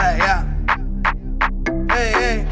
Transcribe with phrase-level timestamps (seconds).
[0.00, 0.42] Hey, yeah.
[1.90, 2.46] Hey, hey.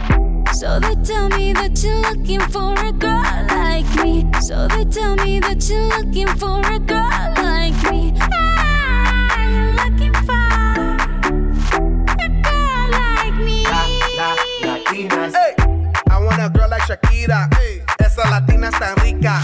[0.52, 4.26] So they tell me that you're looking for a girl like me.
[4.42, 8.12] So they tell me that you're looking for a girl like me.
[8.20, 10.48] Ah, you're looking for
[12.20, 13.64] a girl like me.
[13.64, 13.80] La,
[14.18, 14.36] la,
[14.68, 15.32] latinas.
[15.32, 15.54] Hey.
[16.10, 17.48] I want a girl like Shakira.
[17.54, 17.82] Hey.
[17.98, 19.40] Esa latina está rica.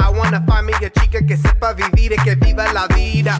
[0.00, 3.38] I wanna find me a chica que sepa vivir y que viva la vida.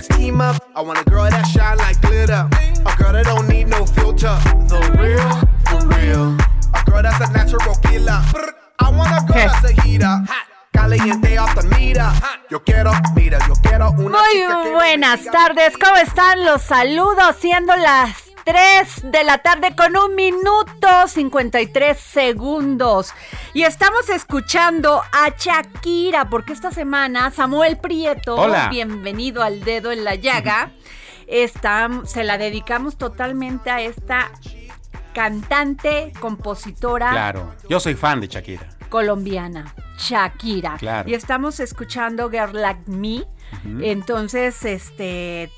[0.00, 0.56] Let's team up.
[0.74, 2.48] I want a girl that shine like glitter.
[2.86, 4.36] A girl that don't need no filter.
[4.68, 5.30] The real,
[5.68, 6.36] the real.
[6.72, 8.20] A girl that's a natural killer.
[8.78, 10.06] I want a girl that's a heater.
[10.06, 10.46] Hot.
[10.72, 12.10] Caliente off the meter.
[12.50, 16.44] Yo quiero, mira, yo quiero una chica que Muy buenas tardes, ¿cómo están?
[16.44, 23.14] Los saludos, siendo las 3 de la tarde con un minuto 53 segundos.
[23.54, 28.66] Y estamos escuchando a Shakira, porque esta semana Samuel Prieto, Hola.
[28.68, 30.72] bienvenido al dedo en la llaga,
[31.28, 34.32] está, se la dedicamos totalmente a esta
[35.14, 38.68] cantante, compositora Claro, yo soy fan de Shakira.
[38.88, 40.74] colombiana, Shakira.
[40.76, 41.08] Claro.
[41.08, 43.24] Y estamos escuchando Girl Like Me.
[43.80, 45.52] Entonces, este,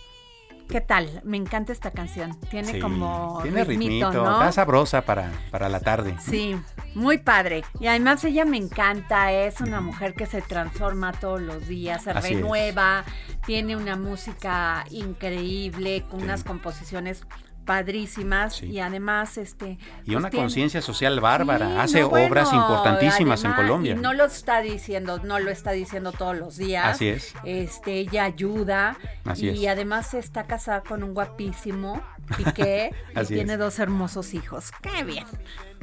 [0.72, 1.20] ¿qué tal?
[1.22, 2.34] Me encanta esta canción.
[2.50, 4.32] Tiene Sí, como tiene ritmito, ritmito, ¿no?
[4.32, 6.16] está sabrosa para, para la tarde.
[6.18, 6.56] Sí,
[6.94, 7.62] muy padre.
[7.78, 12.10] Y además ella me encanta, es una mujer que se transforma todos los días, se
[12.12, 12.40] Así es.
[12.40, 13.04] renueva,
[13.44, 17.22] tiene una música increíble, con unas composiciones
[17.64, 18.66] padrísimas Sí.
[18.66, 22.52] y además este Y pues una tiene- conciencia social bárbara, Sí, hace no, bueno, obras
[22.52, 23.92] importantísimas en Colombia.
[23.92, 26.86] Y no lo está diciendo, no lo está diciendo todos los días.
[26.86, 27.34] Así es.
[27.44, 28.96] Este, ella ayuda.
[29.24, 29.70] Así y es.
[29.72, 32.00] además está casada con un guapísimo
[32.36, 33.58] Piqué y tiene es.
[33.58, 34.70] dos hermosos hijos.
[34.80, 35.26] Qué bien.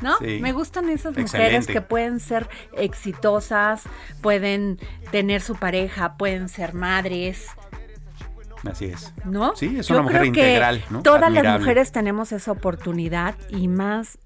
[0.02, 0.18] ¿No?
[0.20, 0.40] Sí.
[0.42, 1.74] Me gustan esas mujeres Excelente.
[1.74, 3.84] que pueden ser exitosas,
[4.22, 4.80] pueden
[5.12, 7.48] tener su pareja, pueden ser madres,
[8.66, 9.14] Así es.
[9.26, 9.56] ¿no?
[9.56, 11.02] Sí, es Yo una mujer creo que integral, ¿no?
[11.04, 14.18] Todas las mujeres tenemos esa oportunidad y más,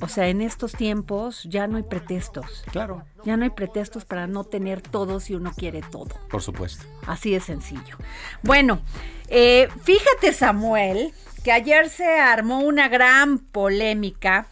[0.00, 2.64] o sea, en estos tiempos ya no hay pretextos.
[2.70, 6.14] Claro, Ya no hay pretextos para no tener todo si uno quiere todo.
[6.30, 6.84] por supuesto.
[7.06, 7.96] Así de sencillo.
[8.42, 8.80] Bueno,
[9.28, 11.12] eh, fíjate Samuel,
[11.44, 14.46] que ayer se armó una gran polémica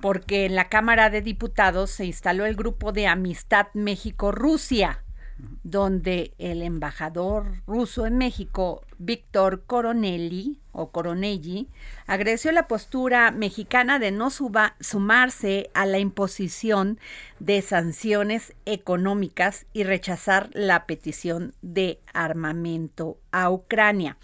[0.00, 5.03] porque en la Cámara de Diputados se instaló el grupo de Amistad México-Rusia,
[5.62, 11.68] donde el embajador ruso en México, Víctor Coronelli, o Coronelli,
[12.06, 16.98] agradeció la postura mexicana de no sumarse a la imposición
[17.38, 24.18] de sanciones económicas y rechazar la petición de armamento a Ucrania.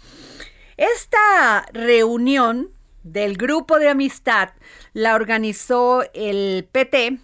[0.77, 2.69] Esta reunión
[3.03, 4.49] del grupo de amistad
[4.93, 7.19] la organizó el PT,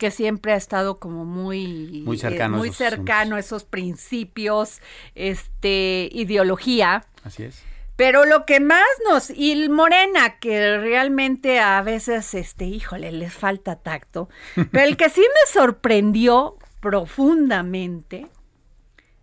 [0.00, 4.80] que siempre ha estado como muy, Muy cercano a muy esos cercano a esos principios,
[5.14, 7.04] este, ideología.
[7.22, 7.62] Así es.
[7.96, 13.76] Pero lo que más nos, y Morena, que realmente a veces, este, híjole, les falta
[13.76, 14.30] tacto,
[14.72, 18.26] pero el que sí me sorprendió profundamente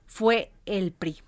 [0.05, 1.23] fue el PRI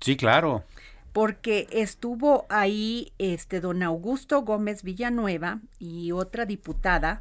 [0.00, 0.64] Sí, claro.
[1.12, 7.20] porque estuvo ahí este don Augusto Gómez Villanueva y otra diputada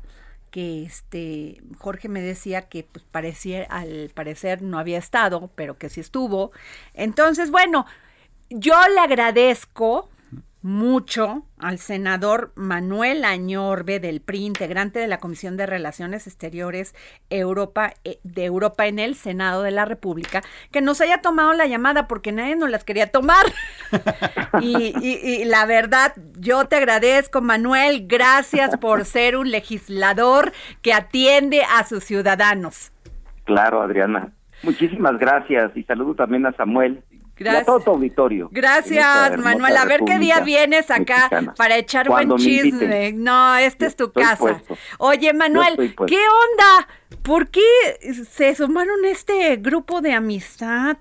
[0.52, 5.90] que este Jorge me decía que pues parecía al parecer no había estado, pero que
[5.90, 6.52] sí estuvo.
[6.94, 7.86] Entonces, bueno,
[8.50, 10.10] yo le agradezco
[10.62, 16.96] mucho al senador Manuel Añorbe del PRI, integrante de la Comisión de Relaciones Exteriores
[17.30, 21.68] Europa, eh, de Europa en el Senado de la República, que nos haya tomado la
[21.68, 23.46] llamada porque nadie nos las quería tomar.
[24.62, 30.52] y, y la verdad, yo te agradezco, Manuel, gracias por ser un legislador
[30.82, 32.92] que atiende a sus ciudadanos.
[33.46, 34.34] Claro, Adriana.
[34.64, 37.04] Muchísimas gracias y saludo también a Samuel
[37.38, 37.66] Gracias.
[37.66, 38.50] todo tu auditorio.
[38.52, 39.78] Gracias, Manuel.
[39.78, 43.14] A ver qué día vienes acá para echar buen chisme.
[43.14, 44.62] No, esta es tu casa.
[44.98, 46.88] Oye, Manuel, ¿qué onda?
[47.22, 47.62] ¿Por qué
[48.30, 50.98] se sumaron este grupo de amistad?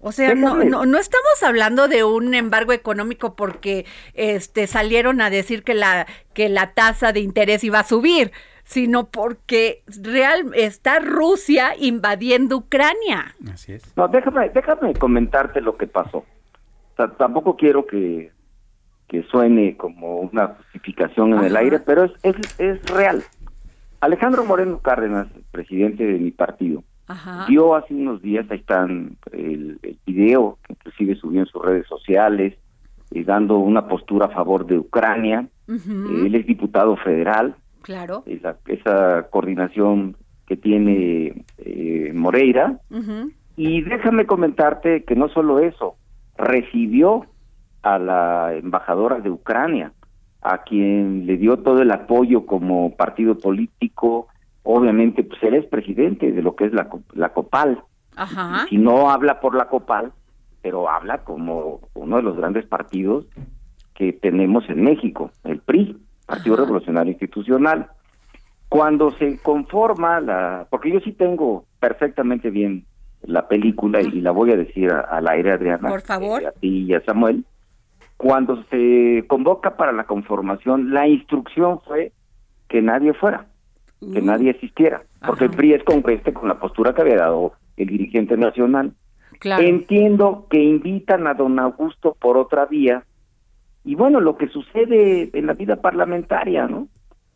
[0.00, 3.84] O sea, no, no, no, estamos hablando de un embargo económico porque
[4.14, 8.30] este salieron a decir que la que la tasa de interés iba a subir
[8.68, 13.34] sino porque real está Rusia invadiendo Ucrania.
[13.50, 13.96] Así es.
[13.96, 16.26] No, déjame, déjame comentarte lo que pasó.
[17.16, 18.30] tampoco quiero que,
[19.08, 23.24] que suene como una justificación en el aire, pero es, es, es real.
[24.00, 26.84] Alejandro Moreno Cárdenas, presidente de mi partido,
[27.48, 32.54] dio hace unos días, ahí están el, video que inclusive subió en sus redes sociales,
[33.12, 35.48] eh, dando una postura a favor de Ucrania.
[35.66, 37.56] él es diputado federal,
[37.88, 38.22] Claro.
[38.26, 40.14] Esa, esa coordinación
[40.46, 42.78] que tiene eh, Moreira.
[43.56, 45.96] Y déjame comentarte que no solo eso,
[46.36, 47.24] recibió
[47.80, 49.94] a la embajadora de Ucrania,
[50.42, 54.28] a quien le dio todo el apoyo como partido político.
[54.64, 57.82] Obviamente, pues él es presidente de lo que es la, la COPAL.
[58.16, 58.66] Ajá.
[58.68, 60.12] si no habla por la COPAL,
[60.60, 63.24] pero habla como uno de los grandes partidos
[63.94, 65.96] que tenemos en México, el PRI.
[66.28, 67.88] Partido Revolucionario Institucional.
[68.68, 72.84] Cuando se conforma la, porque yo sí tengo perfectamente bien
[73.22, 76.84] la película y la voy a decir al aire, Adriana, por favor, eh, a ti
[76.86, 77.46] y a Samuel.
[78.18, 82.12] Cuando se convoca para la conformación, la instrucción fue
[82.68, 83.46] que nadie fuera,
[84.00, 84.24] que uh.
[84.24, 88.36] nadie existiera, porque el PRI es congruente con la postura que había dado el dirigente
[88.36, 88.92] nacional.
[89.42, 93.04] Entiendo que invitan a don Augusto por otra vía
[93.88, 96.88] y bueno, lo que sucede en la vida parlamentaria, ¿no?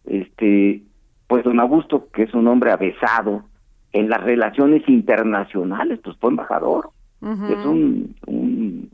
[0.05, 0.83] Este,
[1.27, 3.45] pues don Augusto, que es un hombre avesado
[3.91, 6.91] en las relaciones internacionales, pues fue embajador,
[7.23, 8.15] es un,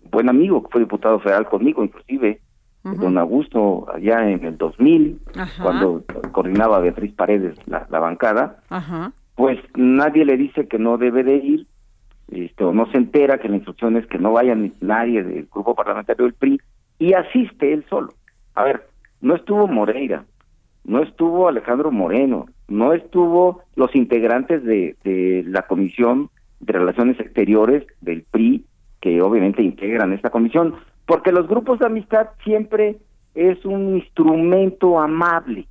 [0.08, 2.40] buen amigo que fue diputado federal conmigo, inclusive
[2.84, 5.20] don Augusto allá en el 2000,
[5.60, 8.60] cuando coordinaba Beatriz Paredes la, bancada,
[9.34, 11.66] pues nadie le dice que no debe de ir,
[12.30, 15.74] este, o no se entera que la instrucción es que no vaya nadie del grupo
[15.74, 16.60] parlamentario del PRI,
[16.98, 18.12] y asiste él solo.
[18.54, 18.88] A ver,
[19.20, 20.24] no estuvo Moreira,
[20.84, 26.30] no estuvo Alejandro Moreno, no estuvo los integrantes de, de la Comisión
[26.60, 28.64] de Relaciones Exteriores del PRI,
[29.00, 30.74] que obviamente integran esta comisión,
[31.06, 32.98] porque los grupos de amistad siempre
[33.34, 35.68] es un instrumento amable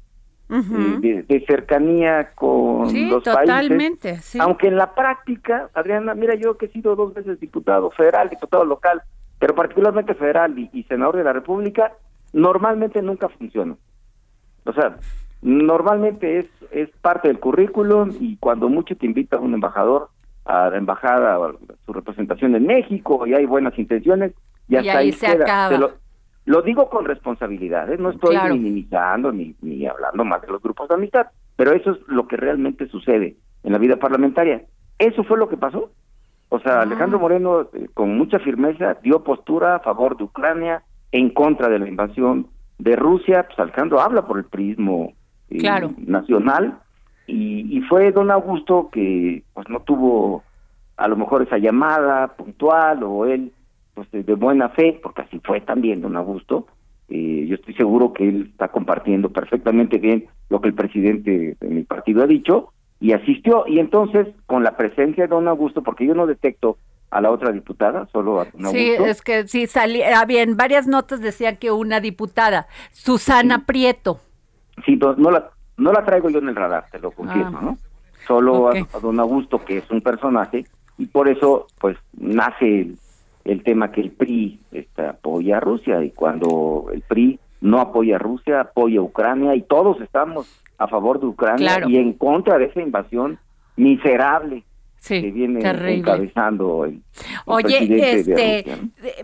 [0.50, 4.40] eh, de, cercanía con los totalmente, países.
[4.40, 8.64] Aunque en la práctica, Adriana, mira, yo que he sido dos veces diputado federal, diputado
[8.64, 9.02] local,
[9.40, 11.94] pero particularmente federal y, senador de la República,
[12.34, 13.76] normalmente nunca funciona.
[14.66, 14.98] O sea,
[15.42, 20.10] normalmente es, es parte del currículum y cuando mucho te invita un embajador
[20.46, 21.56] a la embajada o a
[21.86, 24.34] su representación en México y hay buenas intenciones,
[24.68, 25.92] y hasta ahí, se acaba.
[26.46, 27.98] Lo, digo con responsabilidad, ¿eh?
[27.98, 31.28] no estoy minimizando ni, ni hablando más de los grupos de amistad,
[31.58, 34.64] pero eso es lo que realmente sucede en la vida parlamentaria.
[34.98, 35.92] Eso fue lo que pasó.
[36.50, 41.30] O sea, Alejandro Moreno, eh, con mucha firmeza, dio postura a favor de Ucrania, en
[41.30, 43.46] contra de la invasión de Rusia.
[43.48, 45.14] Pues Alejandro habla por el prismo
[45.50, 45.62] eh,
[45.98, 46.80] nacional.
[47.30, 50.44] Y, fue don Augusto que pues no tuvo
[50.96, 53.52] a lo mejor esa llamada puntual o él
[53.94, 56.68] pues de, buena fe, porque así fue también don Augusto.
[57.10, 61.68] Eh, yo estoy seguro que él está compartiendo perfectamente bien lo que el presidente de
[61.68, 66.06] mi partido ha dicho y asistió y entonces con la presencia de don Augusto, porque
[66.06, 66.78] yo no detecto
[67.10, 68.78] a la otra diputada, solo a don Augusto.
[68.78, 74.20] Sí, es que sí, salía, bien, varias notas decían que una diputada, Susana Prieto.
[74.86, 77.62] Sí, no, la, no la traigo yo en el radar, te lo confirmo, ah.
[77.64, 77.78] ¿no?
[78.28, 80.66] Solo a, don Augusto, que es un personaje,
[80.98, 82.90] y por eso, pues, nace
[83.46, 88.18] el, tema que el PRI este, apoya a Rusia, y cuando el PRI no apoya
[88.18, 92.58] a Rusia, apoya a Ucrania, y todos estamos a favor de Ucrania y en contra
[92.58, 93.40] de esa invasión
[93.76, 94.64] miserable
[95.08, 97.02] que viene encabezando el,
[97.46, 98.66] Oye, este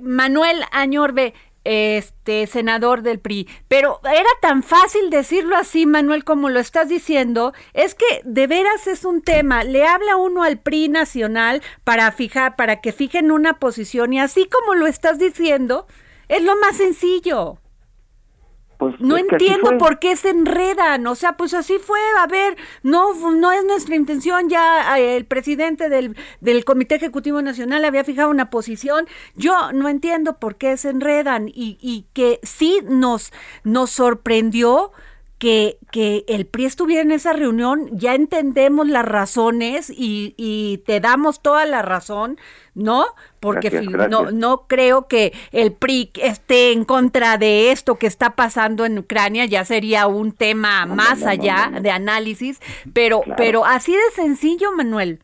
[0.02, 1.34] Manuel Añorbe,
[1.64, 7.54] este senador del PRI, pero era tan fácil decirlo así, Manuel, como lo estás diciendo,
[7.74, 12.56] es que de veras es un tema, le habla uno al PRI nacional para fijar,
[12.56, 15.88] para que fijen una posición y así como lo estás diciendo,
[16.30, 17.58] Es lo más sencillo.
[18.90, 23.14] Pues No entiendo por qué se enredan, o sea, pues así fue, a ver, no
[23.32, 28.30] no es nuestra intención, ya eh, el presidente del, del Comité Ejecutivo Nacional había fijado
[28.30, 33.32] una posición, yo no entiendo por qué se enredan y, y que sí nos,
[33.64, 34.92] nos sorprendió
[35.44, 41.02] que, que el PRI estuviera en esa reunión, ya entendemos las razones y, y te
[41.02, 42.38] damos toda la razón,
[42.76, 43.04] ¿no?
[43.42, 44.10] Porque Gracias, fi- gracias.
[44.24, 48.98] no, no creo que el PRI esté en contra de esto que está pasando en
[48.98, 52.62] Ucrania, ya sería un tema No, más no, no, allá de análisis,
[52.94, 53.36] pero, Claro.
[53.38, 55.20] pero así de sencillo, Manuel,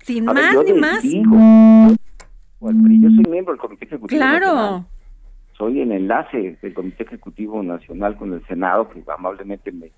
[0.00, 1.02] sin A ver, más yo ni más.
[1.02, 1.36] digo,
[2.60, 2.68] yo
[3.10, 4.86] soy miembro del Comité Ejecutivo Nacional.
[5.56, 9.90] Soy el enlace del Comité Ejecutivo Nacional con el Senado, que amablemente me,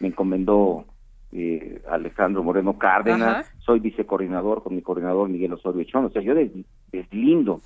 [0.00, 0.84] me encomendó
[1.32, 3.46] eh, Alejandro Moreno Cárdenas.
[3.46, 3.54] Ajá.
[3.60, 6.06] Soy vicecoordinador con mi coordinador Miguel Osorio Chón.
[6.06, 6.50] O sea, yo des-
[6.90, 7.60] deslindo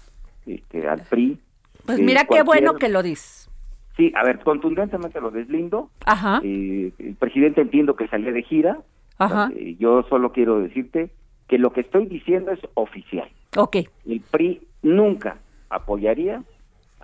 [0.47, 1.39] este, al PRI.
[1.87, 3.49] pues mira qué bueno que lo dices.
[3.97, 5.91] Sí, a ver, contundentemente lo deslindo.
[6.05, 8.79] Ajá, Eh, el presidente entiendo que salía de gira.
[9.19, 11.11] ajá, Eh, yo solo quiero decirte
[11.49, 13.29] que lo que estoy diciendo es oficial.
[13.57, 13.77] ok,
[14.07, 15.39] El PRI nunca
[15.71, 16.43] apoyaría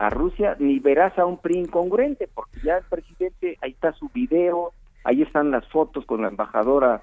[0.03, 4.09] a Rusia ni verás a un PRI incongruente, porque ya el presidente, ahí está su
[4.09, 4.73] video,
[5.05, 7.03] ahí están las fotos con la embajadora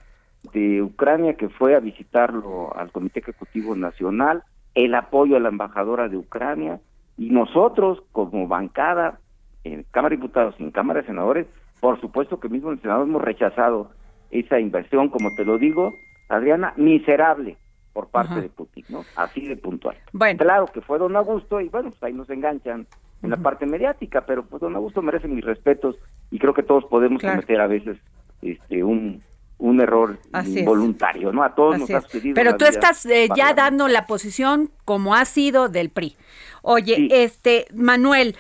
[0.52, 4.44] de Ucrania que fue a visitarlo al Comité Ejecutivo Nacional,
[4.76, 6.82] el apoyo a la embajadora de Ucrania
[7.18, 9.20] y nosotros como bancada
[9.64, 11.48] en Cámara de Diputados y en Cámara de Senadores,
[11.80, 13.92] por supuesto que mismo en el Senado hemos rechazado
[14.30, 15.94] esa inversión, como te lo digo,
[16.28, 17.58] Adriana, miserable
[17.94, 18.42] por parte Ajá.
[18.42, 19.06] de Putin, ¿no?
[19.16, 19.98] Así de puntual.
[20.14, 20.38] Bueno.
[20.40, 22.88] Claro que fue don Augusto y bueno, pues ahí nos enganchan
[23.22, 25.96] en la parte mediática, pero pues don Augusto merece mis respetos
[26.32, 27.38] y creo que todos podemos Claro.
[27.38, 27.98] cometer a veces
[28.42, 29.24] este un
[29.58, 30.60] un error Así es.
[30.62, 31.44] involuntario, ¿no?
[31.44, 32.34] A todos Así nos ha sucedido.
[32.36, 36.16] Pero tú estás eh, ya dando la posición como ha sido del PRI.
[36.62, 37.10] Oye, Sí.
[37.12, 38.38] este, Manuel,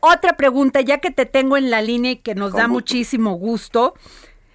[0.00, 2.72] otra pregunta, ya que te tengo en la línea y que nos Con da gusto.
[2.72, 3.92] muchísimo gusto.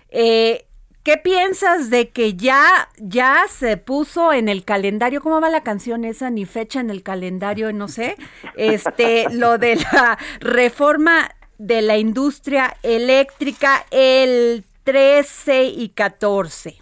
[0.10, 0.66] eh,
[1.04, 5.22] ¿Qué piensas de que ya, ya se puso en el calendario?
[5.22, 6.30] ¿Cómo va la canción esa?
[6.30, 8.16] Ni fecha en el calendario, no sé.
[8.56, 16.78] Este, lo de la reforma de la industria eléctrica el 13 y 14.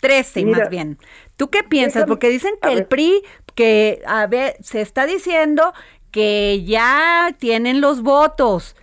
[0.00, 0.98] 13 Mira, más bien.
[1.36, 2.04] ¿Tú qué piensas?
[2.04, 2.88] déjame- Porque dicen que el ver.
[2.88, 3.22] PRI,
[3.54, 5.74] que a ver, se está diciendo
[6.10, 8.76] que ya tienen los votos,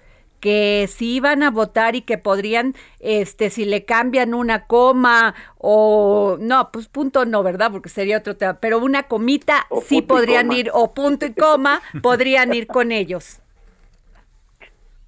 [0.45, 6.37] que sí van a votar y que podrían, este, si le cambian una coma o
[6.39, 7.71] no, pues punto no, ¿verdad?
[7.71, 11.81] Porque sería otro tema, pero una comita O sí podrían ir, o punto y coma,
[12.03, 13.41] podrían ir con ellos.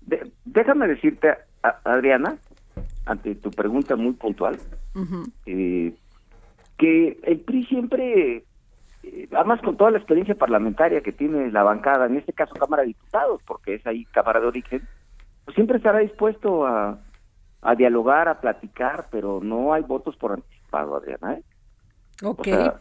[0.02, 1.30] De- déjame decirte,
[1.62, 2.38] a- Adriana,
[3.06, 4.58] ante tu pregunta muy puntual,
[5.46, 5.94] eh,
[6.80, 8.44] que el PRI siempre,
[9.04, 12.82] eh, además con toda la experiencia parlamentaria que tiene la bancada, en este caso Cámara
[12.82, 14.82] de Diputados, porque es ahí Cámara de Origen,
[15.48, 17.00] pues siempre estará dispuesto a,
[17.62, 21.36] a dialogar, a platicar, pero no hay votos por anticipado, Adriana.
[21.36, 21.44] ¿eh?
[22.22, 22.40] Ok.
[22.42, 22.74] O sea,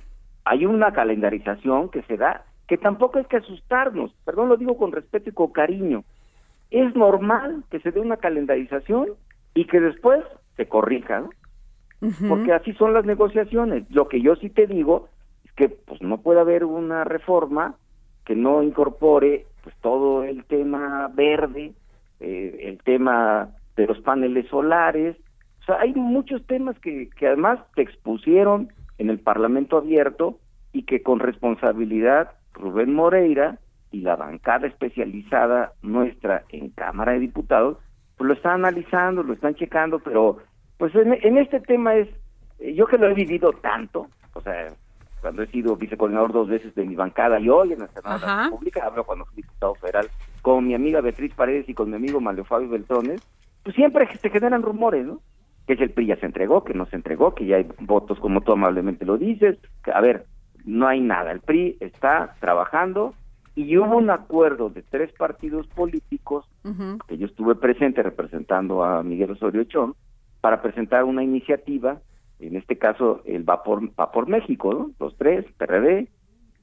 [0.45, 4.91] hay una calendarización que se da, que tampoco hay que asustarnos, perdón, lo digo con
[4.91, 6.03] respeto y con cariño.
[6.73, 9.11] Es normal que se dé una calendarización
[9.55, 10.25] y que después
[10.57, 11.31] se corrija, ¿no?
[12.29, 13.89] Porque así son las negociaciones.
[13.91, 15.09] Lo que yo sí te digo
[15.45, 17.77] es que pues no puede haber una reforma
[18.25, 21.73] que no incorpore pues todo el tema verde,
[22.21, 25.17] eh, el tema de los paneles solares.
[25.63, 30.39] O sea, hay muchos temas que, que además te expusieron en el Parlamento abierto
[30.73, 33.59] y que con responsabilidad Rubén Moreira
[33.91, 37.79] y la bancada especializada nuestra en Cámara de Diputados,
[38.17, 40.39] pues lo están analizando, lo están checando, pero
[40.79, 42.09] pues en, en este tema es,
[42.59, 44.73] eh, yo que lo he vivido tanto, o sea,
[45.21, 48.27] cuando he sido vicecoordinador dos veces de mi bancada y hoy en el Senado de
[48.27, 48.45] la.
[48.45, 50.09] República, hablo cuando fui diputado federal,
[50.47, 53.21] con mi amiga Beatriz Paredes y con mi amigo Mario Fabio Beltrones,
[53.65, 55.21] pues siempre se generan rumores, ¿no?
[55.67, 58.21] Que si el PRI ya se entregó, que no se entregó, que ya hay votos
[58.21, 59.59] como tú amablemente lo dices,
[59.93, 60.27] a ver,
[60.65, 63.13] no hay nada, el PRI está trabajando
[63.57, 66.49] y hubo un acuerdo de tres partidos políticos
[67.09, 69.97] que yo estuve presente representando a Miguel Osorio Chón
[70.41, 71.99] para presentar una iniciativa,
[72.39, 74.91] en este caso el Vapor, Vapor México, ¿no?
[75.01, 76.07] los tres, PRD,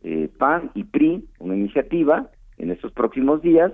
[0.04, 3.72] eh, PAN y PRI, una iniciativa en estos próximos días,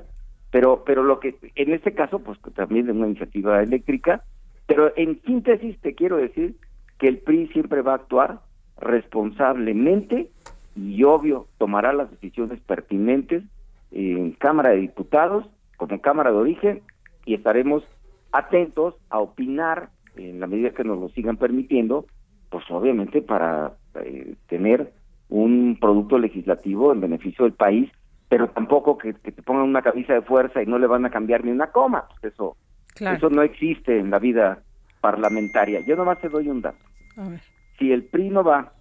[0.51, 4.23] pero pero lo que en este caso pues también es una iniciativa eléctrica,
[4.67, 6.55] pero en síntesis te quiero decir
[6.97, 8.39] que el PRI siempre va a actuar
[8.77, 10.29] responsablemente
[10.75, 13.43] y obvio tomará las decisiones pertinentes
[13.91, 15.45] en Cámara de Diputados
[15.77, 16.81] como Cámara de Origen
[17.25, 17.83] y estaremos
[18.31, 22.05] atentos a opinar en la medida que nos lo sigan permitiendo,
[22.49, 24.91] pues obviamente para eh, tener
[25.29, 27.89] un producto legislativo en beneficio del país
[28.29, 31.09] pero tampoco que, que te pongan una camisa de fuerza y no le van a
[31.09, 32.05] cambiar ni una coma.
[32.21, 32.55] Pues eso,
[32.95, 33.17] Claro.
[33.17, 34.63] eso no existe en la vida
[35.01, 35.79] parlamentaria.
[35.81, 36.77] Yo nomás te doy un dato.
[37.17, 37.41] A ver.
[37.77, 38.73] Si el PRI no va,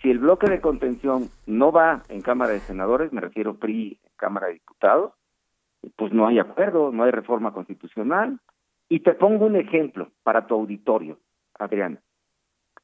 [0.00, 4.46] si el bloque de contención no va en Cámara de Senadores, me refiero PRI, Cámara
[4.48, 5.12] de Diputados,
[5.96, 8.38] pues no hay acuerdo, no hay reforma constitucional.
[8.88, 11.18] Y te pongo un ejemplo para tu auditorio,
[11.58, 11.98] Adriana.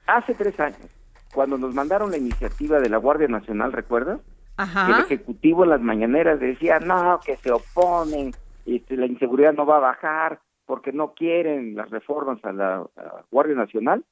[0.06, 0.86] Hace tres años,
[1.34, 4.20] cuando nos mandaron la iniciativa de la Guardia Nacional, ¿recuerdas?
[4.58, 5.00] El Ajá.
[5.00, 8.32] Ejecutivo en las mañaneras decía, no, que se oponen,
[8.66, 13.02] este, la inseguridad no va a bajar porque no quieren las reformas a la, a
[13.02, 14.04] la Guardia Nacional.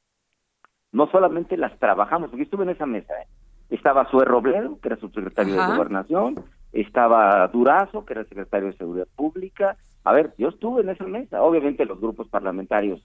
[0.93, 3.27] No solamente las trabajamos, porque estuve en esa mesa, ¿eh?
[3.71, 5.71] estaba Sue Robledo, que era subsecretario Ajá.
[5.71, 9.77] de Gobernación, estaba Durazo, que era el secretario de Seguridad Pública.
[10.05, 13.05] A ver, yo estuve en esa mesa, obviamente los grupos parlamentarios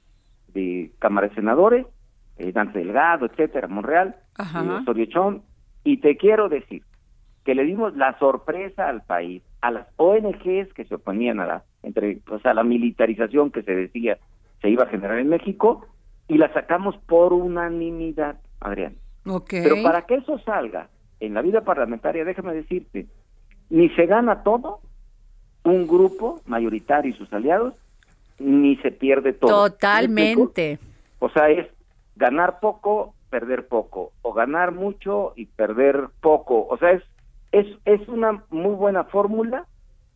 [0.50, 1.88] de Cámara de Senadores,
[2.38, 5.42] eh, Dante Delgado, etcétera, Monreal, eh, Osorio Chong,
[5.84, 6.84] y te quiero decir
[7.44, 11.64] que le dimos la sorpresa al país, a las ONGs que se oponían a la,
[11.84, 14.18] entre, o sea, la militarización que se decía
[14.62, 15.86] se iba a generar en México,
[16.28, 18.96] y la sacamos por unanimidad, Adrián.
[19.26, 19.50] Ok.
[19.50, 20.88] Pero para que eso salga
[21.20, 23.08] en la vida parlamentaria, déjame decirte,
[23.70, 24.80] ni se gana todo
[25.64, 27.74] un grupo mayoritario y sus aliados,
[28.40, 29.70] ni se pierde todo.
[29.70, 30.80] Totalmente.
[31.20, 31.68] O sea, es
[32.16, 36.68] ganar poco, perder poco, o ganar mucho y perder poco.
[36.68, 37.04] O sea, es,
[37.52, 39.66] es, es una muy buena fórmula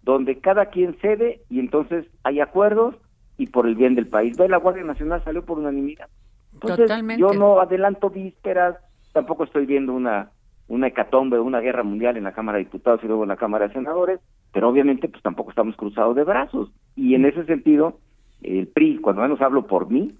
[0.03, 2.95] donde cada quien cede y entonces hay acuerdos
[3.37, 4.37] y por el bien del país.
[4.37, 6.07] Ve, la Guardia Nacional salió por unanimidad.
[6.53, 7.19] Entonces, Totalmente.
[7.19, 8.77] yo no adelanto vísperas,
[9.11, 10.31] tampoco estoy viendo una
[10.67, 13.67] una hecatombe, una guerra mundial en la Cámara de Diputados y luego en la Cámara
[13.67, 14.19] de Senadores,
[14.51, 16.71] pero obviamente pues tampoco estamos cruzados de brazos.
[16.95, 17.99] Y en ese sentido,
[18.41, 20.15] el PRI, cuando menos hablo por mí,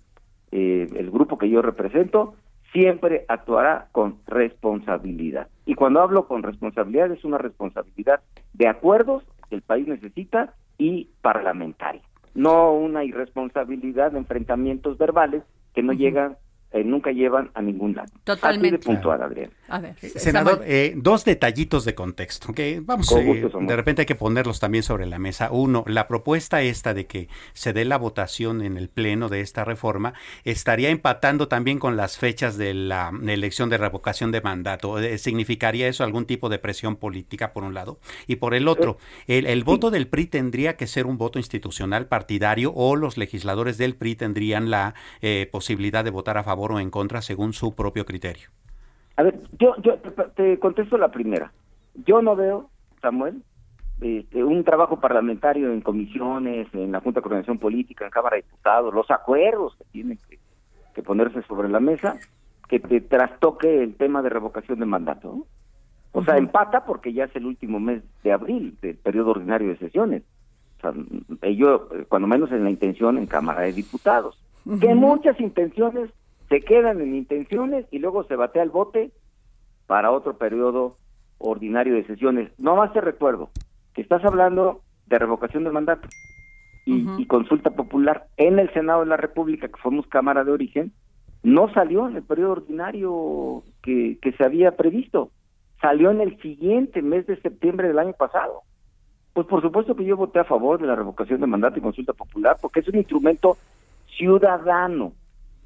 [0.52, 2.36] eh, el grupo que yo represento,
[2.76, 5.48] siempre actuará con responsabilidad.
[5.66, 8.20] Y cuando hablo con responsabilidad, es una responsabilidad
[8.54, 12.02] de acuerdos que el país necesita y parlamentaria.
[12.34, 16.36] No una irresponsabilidad de enfrentamientos verbales que no llegan,
[16.76, 18.12] eh, nunca llevan a ningún lado.
[18.26, 18.76] Totalmente.
[18.76, 19.50] Así de puntual, Adrián.
[19.70, 19.96] A ver.
[19.98, 20.70] Senador, Samuel.
[20.70, 24.84] eh, dos detallitos de contexto, que vamos, Con eh, de repente hay que ponerlos también
[24.84, 25.52] sobre la mesa.
[25.52, 29.64] Uno, la propuesta esta de que se dé la votación en el pleno de esta
[29.64, 35.00] reforma estaría empatando también con las fechas de la elección de revocación de mandato.
[35.00, 38.00] Eh, ¿Significaría eso algún tipo de presión política por un lado?
[38.28, 42.08] Y por el otro, el, el voto del PRI tendría que ser un voto institucional
[42.08, 46.80] partidario o los legisladores del PRI tendrían la eh, posibilidad de votar a favor o
[46.80, 48.50] en contra según su propio criterio.
[49.18, 51.52] A ver, yo, yo te, te contesto la primera.
[52.06, 52.70] Yo no veo,
[53.02, 53.42] Samuel,
[54.02, 58.44] este, un trabajo parlamentario en comisiones, en la Junta de Coordinación Política, en Cámara de
[58.44, 60.40] Diputados, los acuerdos que tienen que,
[60.94, 62.18] que ponerse sobre la mesa,
[62.68, 65.30] que te trastoque el tema de revocación de mandato.
[65.30, 65.46] ¿no?
[66.12, 69.78] O sea, empata porque ya es el último mes de abril del periodo ordinario de
[69.78, 70.24] sesiones.
[70.78, 70.94] O sea,
[71.42, 74.40] ello, eh, cuando menos en la intención en Cámara de Diputados.
[74.80, 76.10] Que muchas intenciones
[76.50, 79.12] se quedan en intenciones y luego se batea el bote
[79.88, 80.98] para otro periodo
[81.38, 82.52] ordinario de sesiones.
[82.58, 83.50] No más te recuerdo
[83.94, 86.08] que estás hablando de revocación del mandato
[86.86, 90.94] y, y consulta popular en el Senado de la República, que fuimos Cámara de Origen,
[91.44, 95.32] no salió en el periodo ordinario que, que se había previsto,
[95.80, 98.62] salió en el siguiente mes de septiembre del año pasado.
[99.34, 102.14] Pues por supuesto que yo voté a favor de la revocación de mandato y consulta
[102.14, 103.58] popular, porque es un instrumento
[104.18, 105.14] ciudadano.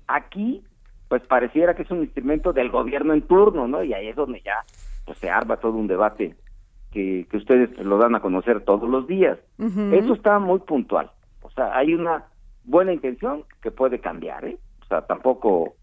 [0.08, 0.64] Aquí,
[1.10, 3.84] pues pareciera que es un instrumento del gobierno en turno, ¿no?
[3.84, 4.64] Y ahí es donde ya
[5.06, 6.36] pues, se arma todo un debate
[6.92, 9.38] que, que ustedes lo dan a conocer todos los días.
[9.58, 9.92] Ujú.
[9.94, 11.10] Eso está muy puntual.
[11.42, 12.26] O sea, hay una
[12.64, 14.58] buena intención que puede cambiar, ¿eh?
[14.84, 15.74] O sea, tampoco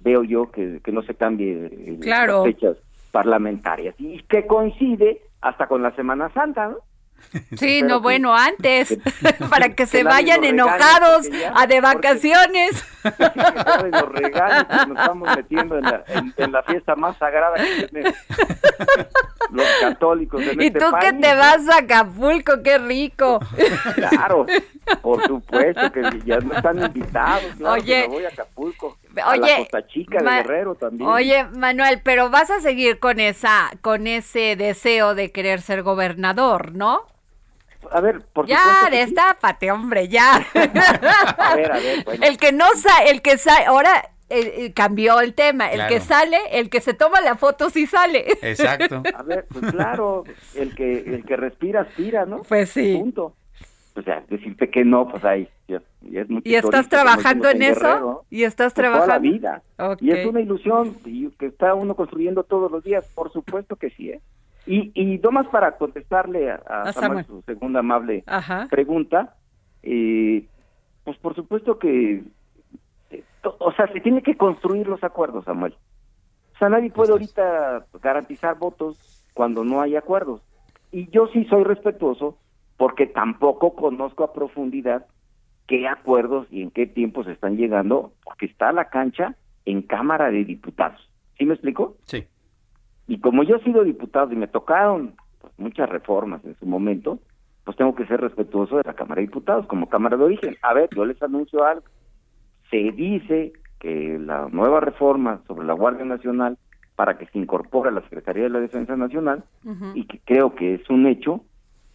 [0.00, 2.38] veo yo que, que no se cambie eh, Claro.
[2.38, 2.76] las fechas
[3.12, 3.94] parlamentarias.
[3.98, 6.78] Y que coincide hasta con la Semana Santa, ¿no?
[7.58, 8.88] Sí, no, que- bueno, antes,
[9.38, 12.84] que- para que que se vayan enojados porque ya- a de porque- vacaciones.
[13.02, 17.54] de los regalos que nos estamos metiendo en la, en, en la fiesta más sagrada
[17.54, 18.14] que tienen
[19.50, 21.38] los católicos en Y este tú que país, te ¿no?
[21.38, 23.40] vas a Acapulco, qué rico.
[23.94, 24.44] Claro,
[25.02, 27.44] por supuesto que ya no están invitados.
[27.56, 28.98] Claro Oye, que me voy a Acapulco.
[29.22, 31.08] A Oye, la Costa Chica Ma- de Guerrero también.
[31.08, 36.72] Oye, Manuel, pero vas a seguir con esa, con ese deseo de querer ser gobernador,
[36.74, 37.06] ¿no?
[37.90, 38.86] a ver, por ya, supuesto.
[38.90, 38.96] sí.
[38.96, 40.36] destápate, hombre, ya.
[41.38, 42.24] A ver, a ver, bueno.
[42.24, 45.98] El que no sa el que sale, ahora eh, eh, cambió el tema, el que
[46.00, 48.26] sale, el que se toma la foto sí sale.
[48.42, 49.02] Exacto.
[49.14, 52.42] A ver, pues claro, el que el que respira aspira, ¿no?
[52.42, 52.96] Pues sí.
[52.96, 53.34] Punto.
[53.96, 58.24] O sea, decirte que no, pues ahí ya, ya es ¿Y estás trabajando en eso?
[58.30, 59.06] ¿Y estás pues, trabajando?
[59.06, 59.62] Toda la vida.
[60.00, 63.90] Y es una ilusión y que está uno construyendo todos los días, por supuesto que
[63.90, 64.20] sí, ¿eh?
[64.66, 67.26] Y, y nomás para contestarle a, a A Samuel Samuel.
[67.26, 68.68] su segunda amable Ajá.
[68.70, 69.34] pregunta,
[69.82, 70.44] eh,
[71.02, 72.22] pues por supuesto que,
[73.10, 75.74] eh, to- o sea, se tiene que construir los acuerdos, Samuel.
[76.54, 80.42] O sea, nadie puede ahorita garantizar votos cuando no hay acuerdos.
[80.92, 82.36] Y yo sí soy respetuoso
[82.80, 85.04] porque tampoco conozco a profundidad
[85.66, 89.34] qué acuerdos y en qué tiempo se están llegando, porque está la cancha
[89.66, 90.98] en Cámara de Diputados.
[91.36, 91.98] ¿Sí me explico?
[92.04, 92.24] Sí.
[93.06, 97.18] Y como yo he sido diputado y me tocaron pues, muchas reformas en su momento,
[97.64, 100.56] pues tengo que ser respetuoso de la Cámara de Diputados como Cámara de Origen.
[100.62, 101.84] A ver, yo les anuncio algo.
[102.70, 106.56] Se dice que la nueva reforma sobre la Guardia Nacional
[106.96, 109.44] para que se incorpore a la Secretaría de la Defensa Nacional,
[109.94, 111.44] y que creo que es un hecho,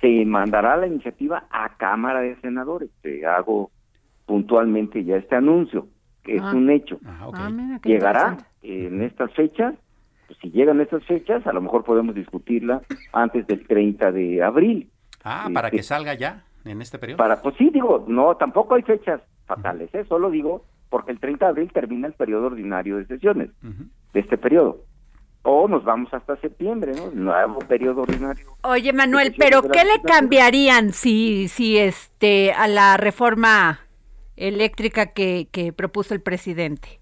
[0.01, 2.89] se mandará la iniciativa a Cámara de Senadores.
[3.01, 3.71] Te hago
[4.25, 5.88] puntualmente ya este anuncio,
[6.23, 6.47] que Ah.
[6.49, 7.36] es un hecho Ah, ok.
[7.38, 9.75] Ah, mira, llegará en estas fechas.
[10.27, 12.81] Pues si llegan estas fechas, a lo mejor podemos discutirla
[13.13, 14.89] antes del 30 de abril.
[15.23, 17.17] Ah, para que salga ya en este periodo.
[17.17, 20.03] Para, pues sí, digo, no, tampoco hay fechas fatales, ¿eh?
[20.10, 24.38] solo digo porque el 30 de abril termina el periodo ordinario de sesiones de este
[24.38, 24.79] periodo.
[25.47, 27.12] O nos vamos hasta septiembre, ¿no?
[27.12, 28.58] Nuevo periodo ordinario.
[28.63, 33.79] Oye, Manuel, pero ¿qué le cambiarían si, si este, a la reforma
[34.36, 36.99] eléctrica que, que propuso el presidente?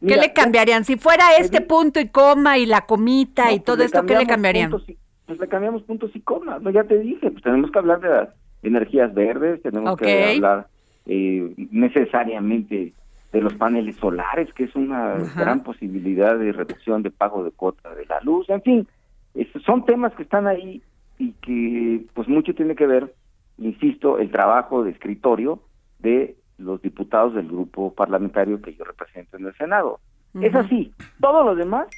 [0.00, 0.84] ¿Qué Mira, le cambiarían?
[0.84, 4.04] Si fuera te este punto y coma y la comita No, y pues todo esto,
[4.04, 4.70] ¿qué le cambiarían?
[4.70, 6.68] puntos y- pues le cambiamos puntos y comas, ¿no?
[6.70, 8.28] Ya te dije, pues tenemos que hablar de las
[8.62, 10.66] energías verdes, tenemos que hablar
[11.06, 12.92] eh, necesariamente
[13.32, 15.40] de los paneles solares, que es una Ajá.
[15.40, 18.88] gran posibilidad de reducción de pago de cuota de la luz, en fin,
[19.34, 20.82] es- son temas que están ahí
[21.18, 23.14] y que pues mucho tiene que ver,
[23.58, 25.60] insisto, el trabajo de escritorio
[25.98, 29.98] de los diputados del grupo parlamentario que yo represento en el Senado.
[30.40, 31.88] Es así, todo lo demás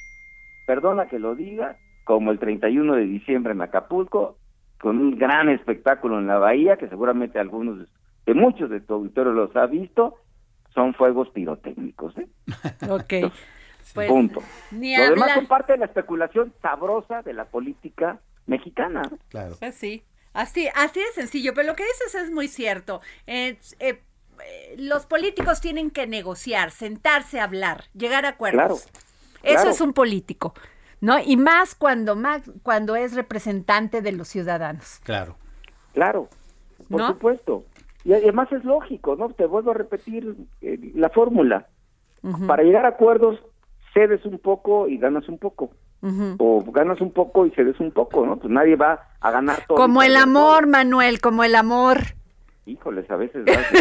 [0.67, 4.37] perdona que lo diga, como el 31 de diciembre en Acapulco,
[4.79, 7.87] con un gran espectáculo en la bahía, que seguramente algunos,
[8.25, 10.15] de muchos de tu auditorio los ha visto,
[10.75, 12.27] son fuegos pirotécnicos, ¿eh?
[12.89, 13.33] Ok.
[13.93, 14.41] Pues, Punto.
[14.71, 19.09] ni Lo demás son parte de la especulación sabrosa de la política mexicana.
[19.29, 19.55] Claro.
[19.57, 23.01] Pues sí, así, así de sencillo, pero lo que dices es muy cierto.
[23.25, 24.01] Eh, eh,
[24.43, 28.57] eh, los políticos tienen que negociar, sentarse a hablar, llegar a acuerdos.
[28.57, 28.75] Claro,
[29.43, 29.69] Eso claro.
[29.69, 30.53] es un político,
[30.99, 31.17] ¿no?
[31.19, 34.99] Y más cuando más cuando es representante de los ciudadanos.
[35.03, 35.37] Claro.
[35.93, 36.27] Claro,
[36.89, 37.07] por ¿No?
[37.07, 37.63] supuesto.
[38.05, 39.29] Y además es lógico, ¿no?
[39.29, 41.67] Te vuelvo a repetir eh, la fórmula.
[42.47, 43.39] Para llegar a acuerdos,
[43.93, 45.71] cedes un poco y ganas un poco.
[46.37, 48.37] o ganas un poco y cedes un poco, ¿no?
[48.37, 49.77] Pues nadie va a ganar todo.
[49.77, 50.71] Como el amor, todo.
[50.71, 51.97] Manuel, como el amor.
[52.67, 53.77] Híjoles, a veces das y,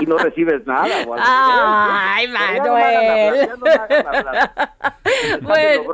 [0.04, 1.04] y no recibes nada.
[1.06, 3.50] O al Ay, Manuel.
[5.42, 5.84] Bueno.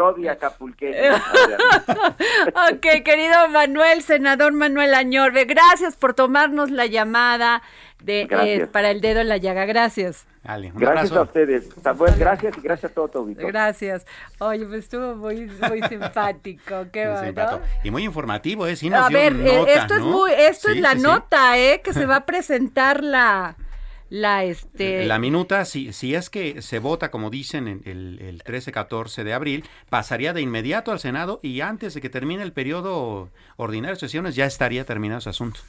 [2.70, 7.62] Ok, querido Manuel, senador Manuel Añorbe, gracias por tomarnos la llamada
[8.02, 9.64] de, eh, para el dedo en la llaga.
[9.66, 10.26] Gracias.
[10.42, 11.68] Dale, un Gracias a ustedes.
[12.18, 13.48] Gracias y gracias a todo tu auditorio.
[13.48, 14.06] Gracias.
[14.38, 16.86] Oye, pues estuvo muy, muy simpático.
[16.92, 17.60] Qué Muy bueno.
[17.84, 18.76] Y muy informativo, ¿eh?
[18.76, 20.96] Sí nos A dio ver, eh, nota, esto es muy, esto Sí, es la sí,
[20.98, 21.02] sí.
[21.02, 21.80] nota, ¿eh?
[21.82, 23.56] Que se va a presentar la,
[24.08, 25.04] la, este.
[25.04, 29.34] La minuta, si, si es que se vota, como dicen, en el, el 13-14 de
[29.34, 34.00] abril, pasaría de inmediato al Senado y antes de que termine el periodo ordinario de
[34.00, 35.60] sesiones ya estaría terminado ese asunto.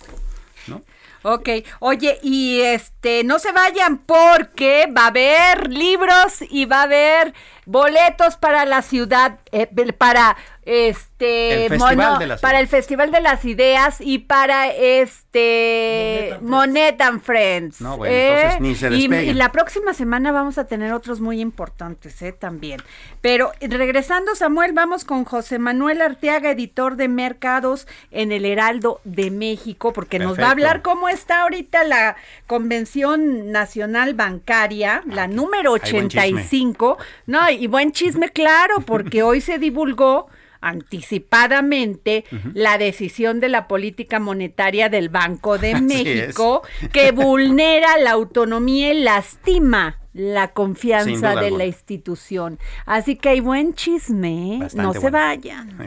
[0.67, 0.83] ¿No?
[1.23, 6.83] Ok, oye, y este, no se vayan porque va a haber libros y va a
[6.83, 7.33] haber
[7.71, 12.61] boletos para la ciudad, eh, para este, El Festival de las para Ideas.
[12.61, 17.81] el Festival de las Ideas y para este Monet and Friends.
[17.81, 19.29] No, bueno, entonces ni se y, despeguen.
[19.29, 22.31] y la próxima semana vamos a tener otros muy importantes, ¿eh?
[22.31, 22.81] También.
[23.21, 29.31] Pero regresando, Samuel, vamos con José Manuel Arteaga, editor de Mercados en el Heraldo de
[29.31, 35.73] México, porque nos va a hablar cómo está ahorita la Convención Nacional Bancaria, la número
[35.81, 36.27] hay buen chisme.
[36.27, 36.97] 85.
[37.25, 40.27] No, y buen chisme, claro, porque hoy se divulgó
[40.61, 46.61] anticipadamente la decisión de la política monetaria del Banco de Así México
[46.93, 51.57] que vulnera la autonomía y lastima la confianza de alguna.
[51.57, 52.59] la institución.
[52.85, 54.67] Así que hay buen chisme, ¿eh?
[54.75, 55.77] No se vayan.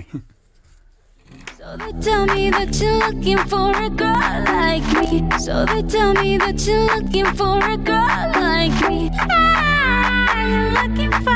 [1.58, 5.28] So they tell me that you're looking for a girl like me.
[5.38, 9.10] So they tell me that you're looking for a girl like me.
[9.30, 11.30] Ah, you're looking for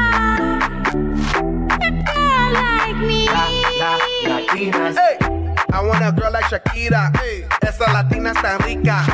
[1.80, 3.26] a girl like me.
[3.26, 3.46] La,
[4.26, 4.96] Latinas.
[5.72, 7.12] I want a girl like Shakira.
[7.62, 9.04] Esa latina es tan rica.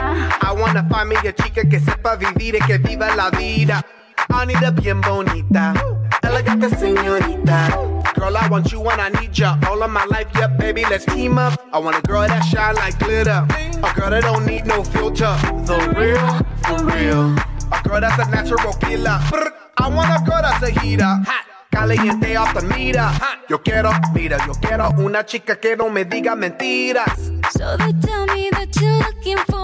[0.40, 3.82] I want a familia chica que sepa vivir y que viva la vida.
[4.28, 5.74] Anita bien bonita.
[6.22, 7.93] Elegante señorita.
[8.14, 9.58] Girl, I want you when I need ya.
[9.68, 11.58] All of my life, yeah, baby, let's team up.
[11.72, 13.46] I want a girl that shine like glitter.
[13.50, 15.36] A girl that don't need no filter.
[15.64, 16.26] The real,
[16.64, 17.34] for real.
[17.72, 19.18] A girl that's a natural killer.
[19.30, 19.52] Brr.
[19.78, 21.04] I want a girl that's a heater.
[21.04, 21.46] Hot.
[21.70, 23.10] Caliente off the meter.
[23.48, 27.32] Yo quiero, mira, yo quiero una chica que no me diga mentiras.
[27.50, 29.63] So they tell me that you're looking for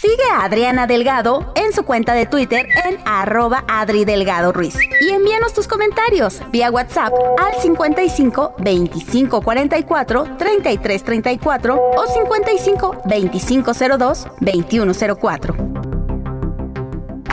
[0.00, 4.76] Sigue a Adriana Delgado en su cuenta de Twitter en arroba Adri Delgado Ruiz.
[5.00, 13.72] Y envíanos tus comentarios vía WhatsApp al 55 25 44 33 34 o 55 25
[13.98, 15.56] 02 21 04.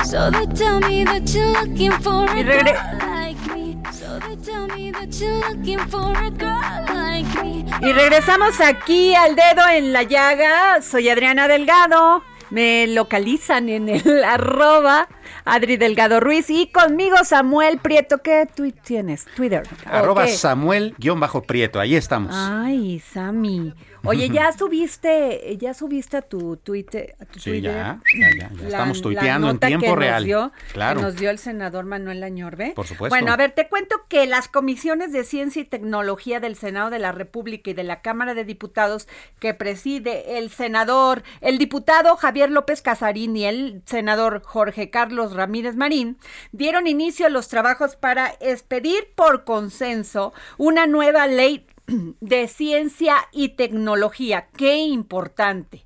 [0.03, 3.77] So they tell me that you're looking for a Y regre- girl like me.
[3.91, 7.65] So they tell me that you're looking for a girl like me.
[7.81, 10.81] Y regresamos aquí al dedo en la llaga.
[10.81, 12.23] Soy Adriana Delgado.
[12.55, 15.09] Me localizan en el arroba
[15.43, 18.19] Adri Delgado Ruiz y conmigo Samuel Prieto.
[18.19, 19.25] ¿Qué tweet tienes?
[19.35, 19.63] Twitter.
[19.85, 20.25] ¿o Arroba?
[20.25, 22.33] Samuel-Prieto, ahí estamos.
[22.33, 23.73] Ay, Sammy.
[24.05, 27.15] Oye, ya subiste, ya subiste a tu Twitter.
[27.19, 29.99] A tu Sí, Twitter ya, ya, ya, ya estamos tuiteando en nota tiempo que nos
[29.99, 30.23] real.
[30.23, 30.99] dio- Claro.
[30.99, 32.73] Que nos dio el senador Manuel Añorbe.
[32.75, 33.15] Por supuesto.
[33.15, 36.99] Bueno, a ver, te cuento que las comisiones de Ciencia y Tecnología del Senado de
[36.99, 39.07] la República y de la Cámara de Diputados
[39.39, 45.75] que preside el senador, el diputado Javier López Casarín y el senador Jorge Carlos Ramírez
[45.75, 46.17] Marín
[46.51, 53.49] dieron inicio a los trabajos para expedir por consenso una nueva ley de ciencia y
[53.49, 54.47] tecnología.
[54.55, 55.85] Qué importante.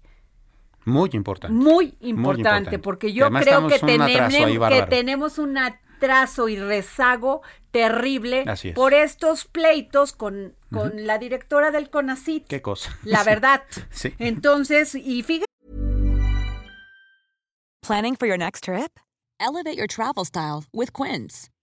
[0.86, 1.54] Muy importante.
[1.56, 2.80] Muy importante, importante.
[2.80, 8.76] porque yo Además, creo que tenemos, que tenemos un atraso y rezago terrible Así es.
[8.76, 12.48] por estos pleitos con, con la directora del CONACIT.
[12.48, 12.98] Qué cosa.
[13.04, 13.64] La verdad.
[13.92, 14.14] Sí.
[14.18, 15.46] Entonces, y fíjate
[17.82, 19.00] Planning for your next trip?
[19.40, 21.50] Elevate your travel style with Quince.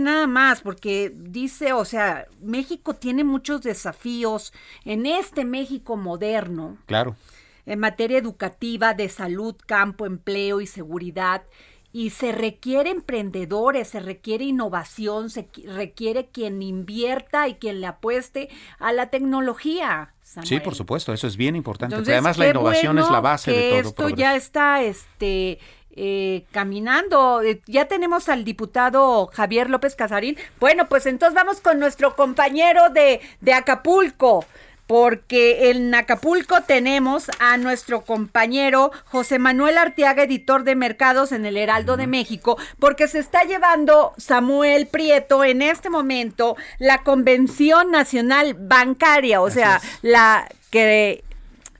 [0.00, 4.52] Nada más, porque dice, o sea, México tiene muchos desafíos
[4.84, 6.78] en este México moderno.
[6.86, 7.16] Claro.
[7.66, 11.42] en materia educativa, de salud, campo, empleo y seguridad.
[11.92, 17.86] Y se requiere emprendedores, se requiere innovación, se qui- requiere quien invierta y quien le
[17.86, 20.14] apueste a la tecnología.
[20.42, 21.94] Sí, por supuesto, eso es bien importante.
[21.94, 24.16] Entonces, además la innovación es la base que de todo esto progreso.
[24.20, 25.58] ya está este
[25.96, 27.42] eh, caminando.
[27.42, 30.36] Eh, Ya tenemos al diputado Javier López Casarín.
[30.58, 34.44] Bueno, pues entonces vamos con nuestro compañero de, de Acapulco.
[34.86, 41.56] Porque en Acapulco tenemos a nuestro compañero José Manuel Arteaga, editor de mercados en el
[41.56, 48.54] Heraldo de México, porque se está llevando Samuel Prieto en este momento la Convención Nacional
[48.54, 49.98] Bancaria, o sea, es.
[50.02, 51.22] la que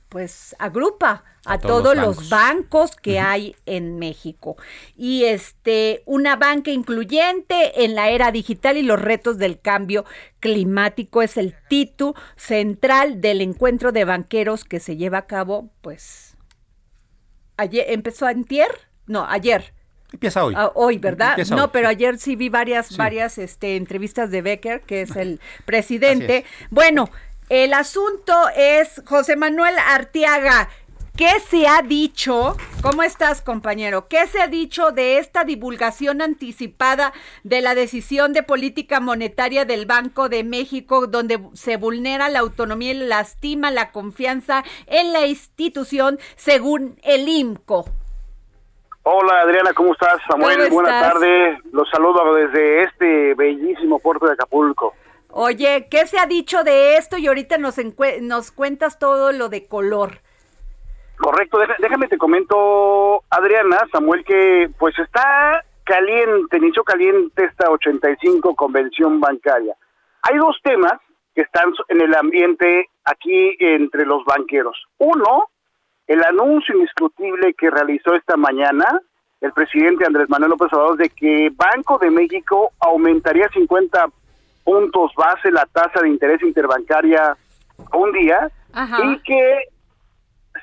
[0.07, 4.57] pues agrupa a, A todos todos, los los bancos que hay en México.
[4.95, 10.05] Y este, una banca incluyente en la era digital y los retos del cambio
[10.39, 16.37] climático es el título central del encuentro de banqueros que se lleva a cabo, pues,
[17.57, 18.69] ayer, empezó antier,
[19.07, 19.73] no, ayer.
[20.13, 20.53] Empieza hoy.
[20.57, 21.29] Ah, hoy, ¿verdad?
[21.29, 22.97] Empieza no, hoy, pero ayer sí vi varias, Sí.
[22.97, 26.43] varias este, entrevistas de Becker, que es el presidente.
[26.69, 27.09] Bueno,
[27.47, 30.69] el asunto es José Manuel Arteaga.
[31.21, 34.07] ¿Qué se ha dicho ¿Cómo estás, compañero?
[34.07, 39.85] ¿Qué se ha dicho de esta divulgación anticipada de la decisión de política monetaria del
[39.85, 46.17] Banco de México, donde se vulnera la autonomía y lastima la confianza en la institución,
[46.37, 47.85] según el IMCO?
[49.03, 50.19] Hola Adriana, ¿cómo estás?
[50.27, 51.13] Samuel, ¿Cómo buenas estás?
[51.13, 51.59] tardes.
[51.71, 54.95] Los saludo desde este bellísimo puerto de Acapulco.
[55.29, 57.19] Oye, ¿qué se ha dicho de esto?
[57.19, 57.75] Y ahorita nos,
[58.21, 60.21] nos cuentas todo lo de color.
[61.21, 69.19] Correcto, déjame te comento, Adriana, Samuel, que pues está caliente, inició caliente esta 85 convención
[69.19, 69.75] bancaria.
[70.23, 70.93] Hay dos temas
[71.35, 74.75] que están en el ambiente aquí entre los banqueros.
[74.97, 75.49] Uno,
[76.07, 78.85] el anuncio indiscutible que realizó esta mañana
[79.41, 84.07] el presidente Andrés Manuel López Obrador de que Banco de México aumentaría 50
[84.63, 87.35] puntos base la tasa de interés interbancaria
[87.93, 89.03] un día Ajá.
[89.03, 89.67] y que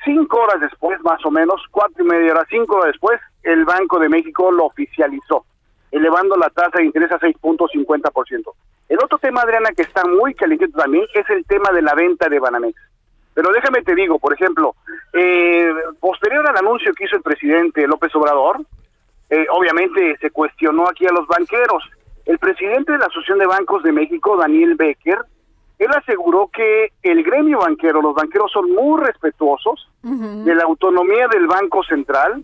[0.05, 3.99] cinco horas después, más o menos, cuatro y media horas, cinco horas después, el Banco
[3.99, 5.45] de México lo oficializó,
[5.91, 8.43] elevando la tasa de interés a 6.50%.
[8.89, 12.29] El otro tema, Adriana, que está muy caliente también, es el tema de la venta
[12.29, 12.81] de Banamex.
[13.35, 14.75] Pero déjame te digo, por ejemplo,
[15.13, 18.61] eh, posterior al anuncio que hizo el presidente López Obrador,
[19.31, 21.85] eh, obviamente se cuestionó aquí a los banqueros.
[22.25, 25.19] El presidente de la Asociación de Bancos de México, Daniel Becker,
[25.79, 29.89] él aseguró que el gremio banquero, los banqueros son muy respetuosos
[30.45, 32.43] de la autonomía del Banco Central.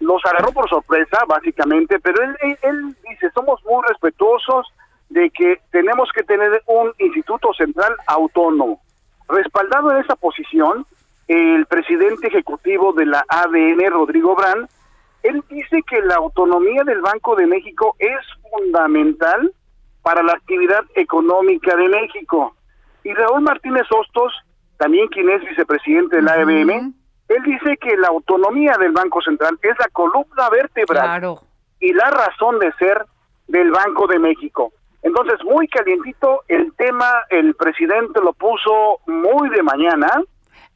[0.00, 4.66] Los agarró por sorpresa, básicamente, pero él, él- él dice, somos muy respetuosos
[5.10, 8.80] de que tenemos que tener un instituto central autónomo.
[9.28, 10.86] Respaldado en esa posición,
[11.28, 14.68] el presidente ejecutivo de la ADN, Rodrigo Brand,
[15.22, 18.18] él dice que la autonomía del Banco de México es
[18.50, 19.52] fundamental
[20.02, 22.56] para la actividad económica de México.
[23.04, 24.32] Y Raúl Martínez Hostos,
[24.78, 26.92] también quien es vicepresidente de la ABM,
[27.28, 31.40] él dice que la autonomía del Banco Central es la columna vertebral Claro.
[31.80, 33.04] y la razón de ser
[33.48, 34.72] del Banco de México.
[35.02, 40.08] Entonces, muy calientito el tema, el presidente lo puso muy de mañana.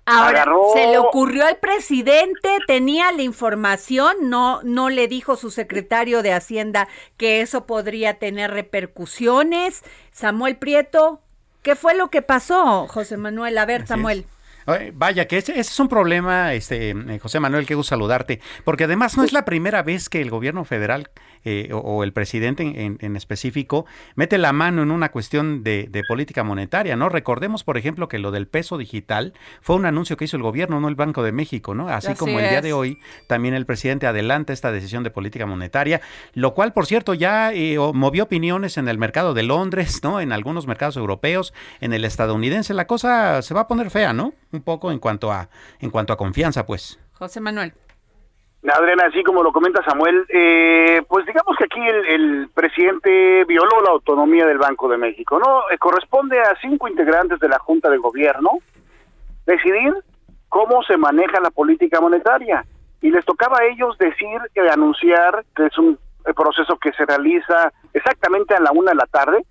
[0.08, 5.50] Ahora, agarró- se le ocurrió al presidente, tenía la información, no, no le dijo su
[5.50, 6.86] secretario de Hacienda
[7.16, 9.82] que eso podría tener repercusiones.
[10.12, 11.20] Samuel Prieto,
[11.66, 13.58] ¿qué fue lo que pasó, José Manuel?
[13.58, 14.20] A ver, Así Samuel.
[14.20, 14.35] es.
[14.66, 18.40] Ay, Vaya, que ese, ese es un problema, este, eh, José Manuel, qué gusto saludarte,
[18.64, 21.10] porque además no es la primera vez que el gobierno federal
[21.44, 25.86] eh, o, o el presidente en, en- específico mete la mano en una cuestión de,
[25.88, 27.08] de política monetaria, ¿no?
[27.08, 30.80] Recordemos, por ejemplo, que lo del peso digital fue un anuncio que hizo el gobierno,
[30.80, 31.88] no el Banco de México, ¿no?
[31.88, 32.64] Así, Así como el día es.
[32.64, 32.98] de hoy,
[33.28, 36.00] también el presidente adelanta esta decisión de política monetaria,
[36.34, 40.20] lo cual, por cierto, ya eh, movió opiniones en el mercado de Londres, ¿no?
[40.20, 44.34] En algunos mercados europeos, en el estadounidense, la cosa se va a poner fea, ¿no?
[44.52, 45.48] Un poco en cuanto a,
[45.80, 46.98] en cuanto a confianza, pues.
[47.12, 47.72] José Manuel.
[48.68, 53.80] Adriana, así como lo comenta Samuel, eh, pues digamos que aquí el, el presidente violó
[53.80, 55.70] la autonomía del Banco de México, ¿no?
[55.70, 58.58] Eh, corresponde a cinco integrantes de la Junta de Gobierno
[59.46, 59.94] decidir
[60.48, 62.64] cómo se maneja la política monetaria
[63.00, 67.04] y les tocaba a ellos decir, eh, anunciar que es un eh, proceso que se
[67.06, 69.44] realiza exactamente a la una de la tarde,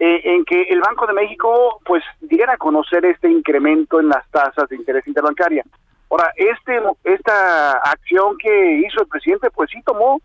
[0.00, 4.28] eh, en que el Banco de México pues diera a conocer este incremento en las
[4.30, 5.64] tasas de interés interbancaria.
[6.10, 10.20] Ahora, este esta acción que hizo el presidente pues sí tomó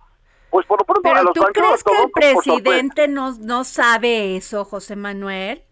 [0.50, 2.40] pues por lo pronto a Pero los tú crees que el sorpresa.
[2.42, 5.64] presidente no, no sabe eso, José Manuel?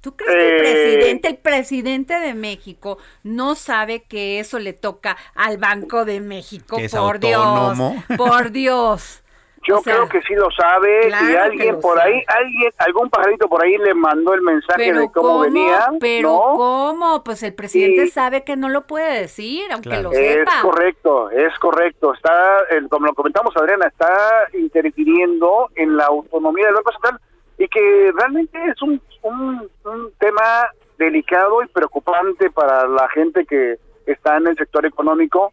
[0.00, 4.72] ¿Tú crees que el Eh, presidente, el presidente de México, no sabe que eso le
[4.72, 6.78] toca al Banco de México?
[6.90, 7.90] Por autónomo.
[8.08, 9.19] Dios, por Dios.
[9.62, 12.14] Yo O sea, creo que sí lo sabe claro y alguien por sabe.
[12.14, 15.86] ahí, alguien, algún pajarito por ahí le mandó el mensaje Pero de cómo, venía.
[16.00, 16.56] Pero ¿no?
[16.56, 20.04] cómo, pues el presidente sabe que no lo puede decir, aunque Claro.
[20.04, 20.52] lo Es sepa.
[20.62, 22.14] correcto, es correcto.
[22.14, 24.08] Está, el- como lo comentamos Adriana, está
[24.54, 27.20] interfiriendo en la autonomía del Banco Central
[27.58, 33.76] y que realmente es un, un, un tema delicado y preocupante para la gente que
[34.06, 35.52] está en el sector económico,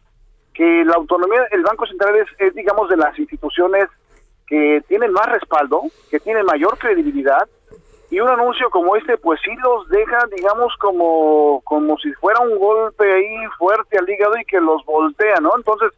[0.54, 3.86] que la autonomía del Banco Central es, es, digamos, de las instituciones
[4.48, 7.46] que tienen más respaldo, que tienen mayor credibilidad,
[8.10, 12.58] y un anuncio como este pues sí los deja digamos como como si fuera un
[12.58, 15.90] golpe ahí fuerte al hígado y que los voltea no entonces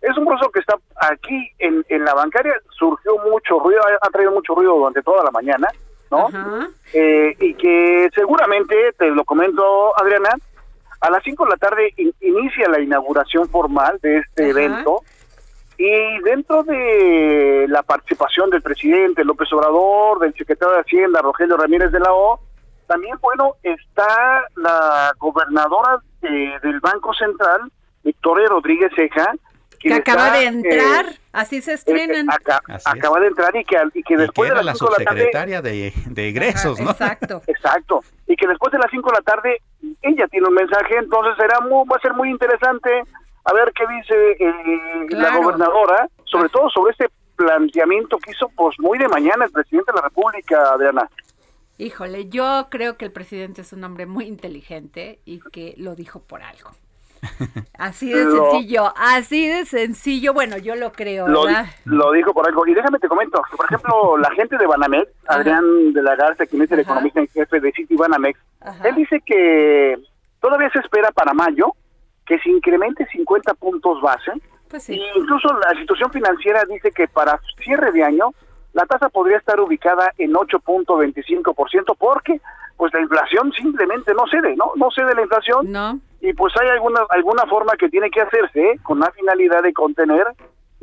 [0.00, 4.10] es un proceso que está aquí en, en la bancaria surgió mucho ruido ha, ha
[4.10, 5.68] traído mucho ruido durante toda la mañana
[6.10, 6.28] no.
[6.94, 10.30] Eh, y que seguramente te lo comento Adriana
[11.02, 15.02] a las 5 de la tarde in- inicia la inauguración formal de este evento
[15.78, 21.90] y dentro de la participación del presidente López Obrador, del secretario de Hacienda Rogelio Ramírez
[21.92, 22.40] de la O,
[22.86, 27.60] también, bueno, está la gobernadora de- del Banco Central,
[28.04, 29.32] Victoria Rodríguez Ceja,
[29.80, 32.26] Que acaba está, de eh, entrar, así se estrenan.
[32.28, 32.86] eh, aca- Así es.
[32.86, 34.78] acaba de entrar y que, al- y que Y que después era de la las
[34.78, 36.90] 5 de la tarde subsecretaria de, de egresos, ¿no?
[36.90, 37.42] Exacto.
[37.48, 38.04] Exacto.
[38.28, 39.60] Y que después de las 5 de la tarde
[40.02, 43.02] ella tiene un mensaje, entonces será muy, va a ser muy interesante
[43.44, 45.42] a ver qué dice eh, la Claro.
[45.42, 49.96] gobernadora, sobre todo sobre este planteamiento que hizo pues muy de mañana el presidente de
[49.96, 51.08] la República, Adriana.
[51.78, 56.20] Híjole, yo creo que el presidente es un hombre muy inteligente y que lo dijo
[56.20, 56.70] por algo.
[57.78, 60.32] Así de Lo- sencillo, así de sencillo.
[60.34, 61.66] Bueno, yo lo creo, Lo, ¿verdad?
[61.84, 62.66] lo dijo por algo.
[62.66, 65.38] Y déjame te comento, que, por ejemplo, la gente de Banamex, Ajá.
[65.40, 66.82] Adrián de la Garza, quien es el Ajá.
[66.90, 68.88] economista en jefe de City Banamex, Ajá.
[68.88, 69.98] él dice que
[70.40, 71.72] todavía se espera para mayo
[72.26, 74.32] que se incremente 50 puntos base.
[74.68, 74.94] Pues sí.
[74.94, 78.32] Y incluso la institución financiera dice que para cierre de año
[78.72, 82.40] la tasa podría estar ubicada en 8.25% porque
[82.76, 84.72] pues la inflación simplemente no cede, ¿no?
[84.76, 88.60] No cede la inflación No, y pues hay alguna alguna forma que tiene que hacerse
[88.60, 88.80] ¿eh?
[88.82, 90.26] con la finalidad de contener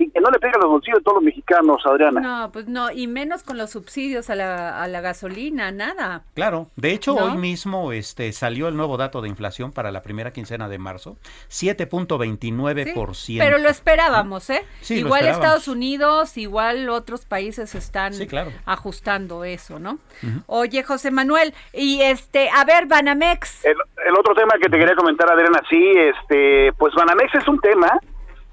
[0.02, 2.22] y que no le pegue a los bolsillos de todos los mexicanos, Adriana.
[2.22, 6.24] no, pues no, y menos con los subsidios a la, a la gasolina, nada.
[6.36, 7.26] Claro, de hecho ¿No?
[7.26, 11.18] hoy mismo este salió el nuevo dato de inflación para la primera quincena de marzo,
[11.50, 13.14] 7.29%.
[13.14, 14.64] Sí, pero lo esperábamos, ¿eh?
[14.82, 15.45] Sí, lo igual esperábamos.
[15.45, 18.52] Estados Unidos, igual otros países están Sí, claro.
[18.66, 20.00] ajustando eso, ¿no?
[20.47, 23.66] Oye, José Manuel, y este, a ver, Banamex.
[23.66, 23.76] El,
[24.08, 28.00] el otro tema que te quería comentar, Adriana, sí, este, pues Banamex es un tema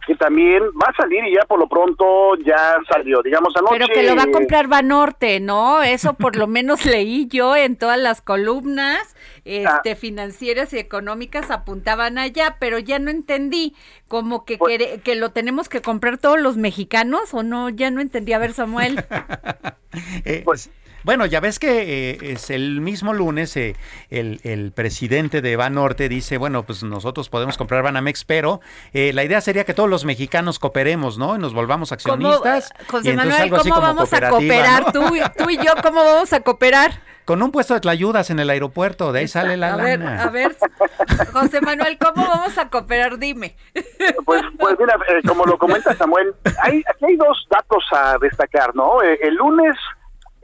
[0.07, 3.75] que también va a salir y ya por lo pronto ya salió, digamos anoche.
[3.79, 5.83] Pero que lo va a comprar Banorte, ¿no?
[5.83, 9.97] Eso por lo menos leí yo en todas las columnas este, Ah.
[9.97, 13.75] financieras y económicas apuntaban allá, pero ya no entendí,
[14.09, 18.01] como que, Pues- que lo tenemos que comprar todos los mexicanos o no, ya no
[18.01, 18.33] entendí.
[18.33, 19.05] A ver, Samuel.
[20.25, 20.71] Eh, Pues-
[21.07, 23.77] bueno, ya ves que eh, es el mismo lunes eh,
[24.11, 28.61] el, el presidente de Banorte dice, bueno, pues nosotros podemos comprar Banamex, pero
[28.93, 31.37] eh, la idea sería que todos los mexicanos cooperemos, ¿no?
[31.37, 32.73] Y nos volvamos ¿Cómo, accionistas.
[32.91, 34.83] José y entonces Manuel, algo así cómo como vamos a cooperar?
[34.87, 34.93] ¿no?
[34.93, 37.01] Tú, y- tú y yo, ¿cómo vamos a cooperar?
[37.25, 40.23] Con un puesto de tlayudas en el aeropuerto, de ahí sale la a ver, lana.
[40.25, 40.57] a ver,
[41.33, 43.19] José Manuel, ¿cómo vamos a cooperar?
[43.19, 43.57] Dime.
[44.25, 48.75] Pues, pues mira, eh, como lo comenta Samuel, hay, aquí hay dos datos a destacar,
[48.75, 49.03] ¿no?
[49.03, 49.75] Eh, el lunes,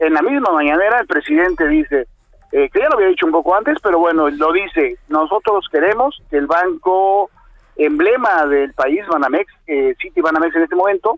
[0.05, 2.07] en la misma mañanera, el presidente dice,
[2.51, 6.21] eh, que ya lo había dicho un poco antes, pero bueno, lo dice, nosotros queremos
[6.29, 7.29] que el banco
[7.75, 11.17] emblema del país, Banamex, eh, City Banamex en este momento,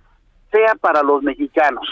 [0.51, 1.87] sea para los mexicanos.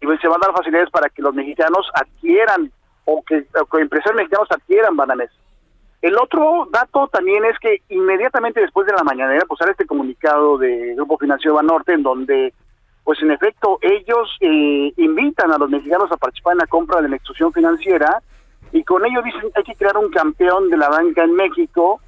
[0.00, 2.70] Y pues se van a dar facilidades para que los mexicanos adquieran,
[3.04, 3.46] o que,
[3.80, 5.32] empresarios mexicanos adquieran Banamex.
[6.02, 10.58] El otro dato también es que inmediatamente después de la mañanera, pues sale este comunicado
[10.58, 12.52] de Grupo Financiero Banorte, en donde,
[13.04, 17.08] pues en efecto, ellos eh, invitan a los mexicanos a participar en la compra de
[17.08, 18.22] la institución financiera
[18.72, 22.00] y con ello dicen hay que crear un campeón de la banca en México.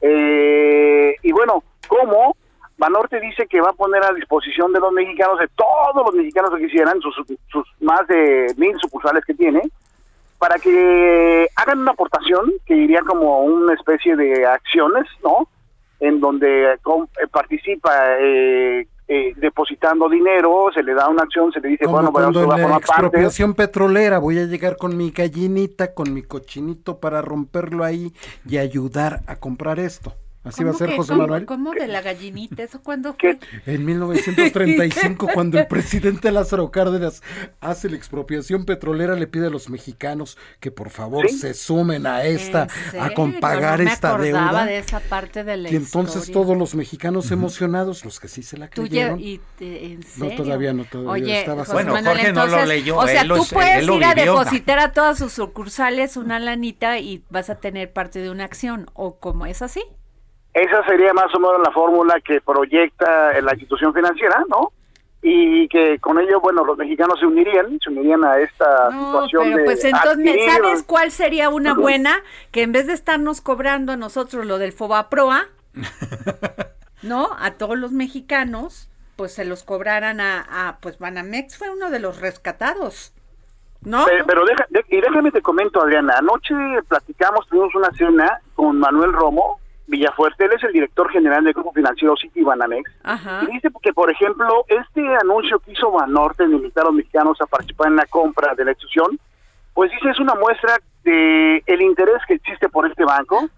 [0.00, 2.36] Eh, y bueno, ¿cómo?
[2.76, 6.50] Banorte dice que va a poner a disposición de los mexicanos, de todos los mexicanos
[6.50, 7.14] que quisieran, sus,
[7.48, 9.62] sus más de mil sucursales que tiene,
[10.38, 15.46] para que hagan una aportación que iría como una especie de acciones, ¿no?
[16.00, 21.60] En donde com- eh, participa eh, eh, depositando dinero, se le da una acción, se
[21.60, 22.92] le dice, Como bueno, bueno, cuando en la parte.
[22.92, 28.14] expropiación petrolera voy a llegar con mi gallinita, con mi cochinito para romperlo ahí
[28.48, 30.14] y ayudar a comprar esto.
[30.44, 31.46] Así va a ¿Cómo ser que- José cómo- Manuel.
[31.46, 32.62] ¿Cómo de la gallinita?
[32.64, 33.38] ¿Eso cuándo fue?
[33.64, 37.22] En 1935, cuando el presidente Lázaro Cárdenas
[37.60, 41.38] hace la expropiación petrolera, le pide a los mexicanos que por favor ¿Sí?
[41.38, 43.14] se sumen a esta, ¿En a serio?
[43.14, 44.66] con pagar No me esta deuda.
[44.66, 46.32] de esa parte de la Y entonces historia.
[46.42, 50.00] todos los mexicanos emocionados, los que sí se la Tú creyeron, lle- y te- ¿en
[50.16, 53.06] No, todavía no, todavía Oye, estaba José Bueno, Manuel, Jorge no lo entonces, leyó, O
[53.06, 56.98] sea, él lo tú puedes él ir a depositar a todas sus sucursales una lanita
[56.98, 59.82] y vas a tener parte de una acción, ¿o cómo es así?
[60.54, 64.72] Esa sería más o menos la fórmula que proyecta la institución financiera, ¿no?
[65.24, 69.44] Y que con ello, bueno, los mexicanos se unirían, se unirían a esta No, situación
[69.44, 72.20] pero de pues entonces, ¿me adquirir- ¿sabes cuál sería una buena?
[72.50, 75.46] Que en vez de estarnos cobrando a nosotros lo del Fobaproa,
[77.02, 77.28] ¿no?
[77.38, 81.98] A todos los mexicanos, pues se los cobraran a, a pues Banamex fue uno de
[82.00, 83.12] los rescatados,
[83.82, 84.04] ¿no?
[84.06, 86.54] Pero, pero deja, de- y déjame te comento, Adriana, anoche
[86.88, 91.72] platicamos, tuvimos una cena con Manuel Romo Villafuerte, él es el director general del Grupo
[91.72, 93.40] Financiero City Banamex, Ajá.
[93.42, 97.40] y dice que, por ejemplo, este anuncio que hizo Banorte de invitar a los mexicanos
[97.40, 99.18] a participar en la compra de la institución,
[99.74, 103.48] pues dice es una muestra de el interés que existe por este banco.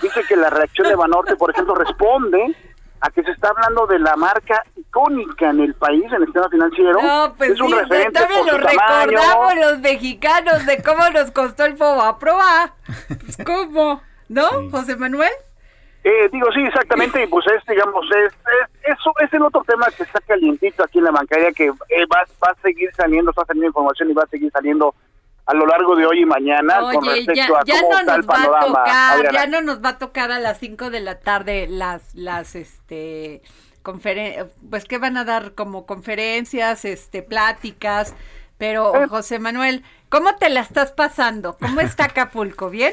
[0.00, 2.54] Dice que la reacción de Banorte, por ejemplo, responde
[3.00, 6.48] a que se está hablando de la marca icónica en el país, en el sistema
[6.48, 7.00] financiero.
[7.02, 9.10] No, pues es un sí, referente también por lo su tamaño.
[9.10, 12.74] recordamos los mexicanos de cómo nos costó el Fobaproa.
[13.08, 14.00] Pues, ¿Cómo?
[14.28, 14.68] ¿No, Sí.
[14.70, 15.30] José Manuel?
[16.04, 19.86] Eh, digo, sí, exactamente, y pues es, digamos, es, es, eso es el otro tema
[19.96, 23.44] que está calientito aquí en la bancaria, que eh, va, va a seguir saliendo, está
[23.46, 24.94] saliendo información y va a seguir saliendo
[25.46, 28.14] a lo largo de hoy y mañana con respecto ya, a ya cómo no está
[28.16, 28.66] el nos va a panorama.
[28.66, 29.38] tocar, Adriana.
[29.38, 33.40] ya no nos va a tocar a las 5 de la tarde las, las, este,
[33.82, 38.14] conferen pues que van a dar como conferencias, este, pláticas,
[38.58, 39.06] pero Eh.
[39.08, 41.56] José Manuel, ¿cómo te la estás pasando?
[41.58, 42.68] ¿Cómo está Acapulco?
[42.70, 42.92] ¿Bien?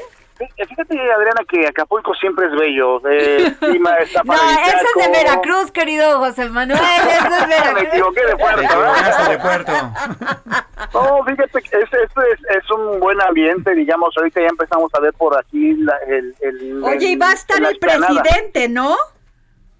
[0.56, 3.00] Sí, Fíjate, Adriana, que Acapulco siempre es bello.
[3.08, 5.18] Eh, el clima está No, ese es de.
[5.24, 7.82] Veracruz, querido José Manuel, ese es Me Veracruz.
[7.92, 8.62] equivoqué de puerto.
[8.62, 9.36] equivocaste ¿eh?
[9.36, 9.72] de puerto.
[10.94, 15.00] No, fíjate, que es, es, es, es un buen ambiente, digamos, ahorita ya empezamos a
[15.00, 16.84] ver por aquí la- el, el...
[16.84, 18.94] Oye, y va a estar el presidente, ¿no?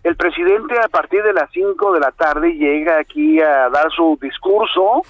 [0.04, 4.18] El presidente a partir de las 5 de la tarde llega aquí a dar su
[4.22, 5.02] discurso.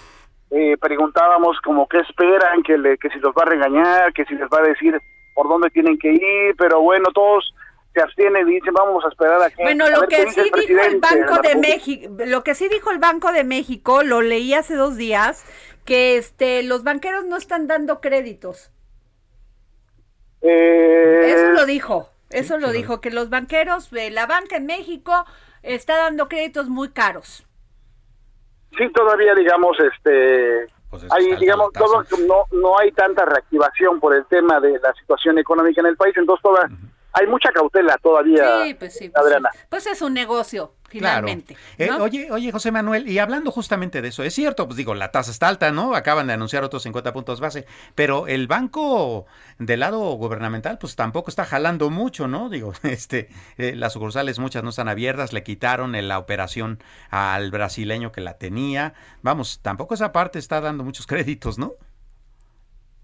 [0.50, 4.34] Eh, preguntábamos como qué esperan, que, le, que si los va a regañar, que si
[4.34, 4.98] les va a decir
[5.34, 7.54] por dónde tienen que ir, pero bueno, todos
[7.94, 9.62] se abstienen y dicen vamos a esperar a que...
[9.62, 11.56] Bueno, lo que sí dijo el Banco de.
[11.56, 15.44] México, lo que sí dijo el Banco de México, lo leí hace dos días,
[15.84, 18.70] que este los banqueros no están dando créditos.
[20.40, 25.24] Eh, Eso lo dijo, eso lo dijo, que los banqueros, eh, la banca en México
[25.62, 27.46] está dando créditos muy caros.
[28.76, 34.26] sí todavía digamos este Pues hay digamos todo no no hay tanta reactivación por el
[34.26, 36.68] tema de la situación económica en el país entonces toda
[37.14, 39.58] hay mucha cautela todavía Sí, pues sí, pues, Adriana sí.
[39.68, 41.26] Pues es un negocio, Claro.
[41.26, 41.56] finalmente.
[41.78, 45.10] Eh, oye, oye, José Manuel, y hablando justamente de eso, es cierto, pues digo, la
[45.10, 45.94] tasa está alta, ¿no?
[45.94, 49.26] Acaban de anunciar otros 50 puntos base, pero el banco
[49.58, 52.48] del lado gubernamental, pues tampoco está jalando mucho, ¿no?
[52.48, 56.78] Digo, este, eh, las sucursales muchas no están abiertas, le quitaron la operación
[57.10, 58.94] al brasileño que la tenía.
[59.22, 61.72] Vamos, tampoco esa parte está dando muchos créditos, ¿no?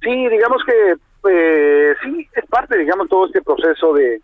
[0.01, 0.95] sí digamos que
[1.31, 4.21] eh, sí es parte digamos todo este proceso de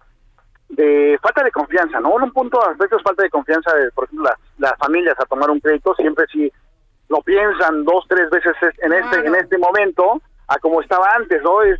[0.70, 4.04] de falta de confianza no en un punto a veces falta de confianza de, por
[4.04, 6.50] ejemplo las, las familias a tomar un crédito siempre si
[7.08, 9.28] lo piensan dos tres veces es- en este Claro.
[9.28, 11.78] en este momento a como estaba antes no es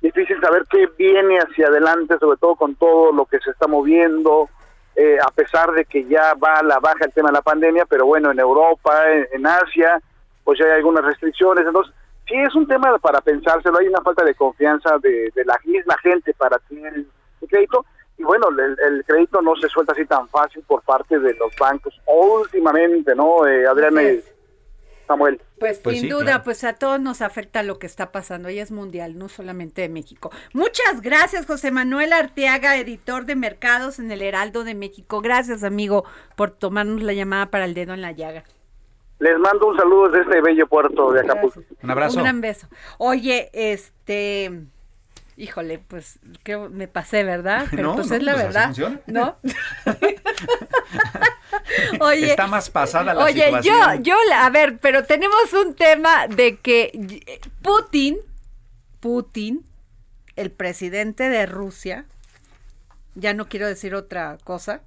[0.00, 4.48] difícil saber qué viene hacia adelante sobre todo con todo lo que se está moviendo
[4.96, 7.84] eh, a pesar de que ya va a la baja el tema de la pandemia
[7.86, 10.00] pero bueno en Europa en, en Asia
[10.44, 11.66] pues ya hay algunas restricciones.
[11.66, 11.94] Entonces
[12.26, 15.96] sí es un tema para pensárselo hay una falta de confianza de, de la misma
[15.98, 17.06] gente para tener el,
[17.48, 17.84] crédito
[18.16, 21.54] y bueno el, el crédito no se suelta así tan fácil por parte de los
[21.60, 24.34] bancos últimamente no eh, Adriana y es.
[25.06, 26.44] Samuel Pues, Pues sin sí, duda, claro.
[26.44, 29.88] pues a todos nos afecta lo que está pasando y es mundial, no solamente de
[29.88, 30.30] México.
[30.52, 35.20] Muchas gracias, José Manuel Arteaga, editor de mercados en el Heraldo de México.
[35.20, 36.04] Gracias, amigo,
[36.36, 38.44] por tomarnos la llamada para el dedo en la llaga.
[39.18, 41.82] Les mando un saludo desde este bello puerto de Acapulco Gracias.
[41.84, 42.16] Un abrazo.
[42.18, 42.68] Un gran beso.
[42.98, 44.64] Oye, este,
[45.36, 47.66] híjole, pues que me pasé, ¿verdad?
[47.70, 49.00] Pero No, pues no, es la pues así verdad, funciona.
[49.06, 49.36] ¿no?
[52.00, 54.04] Oye, Está más pasada la Oye, yo, situación.
[54.04, 58.18] yo, a ver, pero tenemos un tema de que Putin,
[59.00, 59.64] Putin,
[60.36, 62.06] el presidente de Rusia,
[63.14, 64.80] ya no quiero decir otra cosa,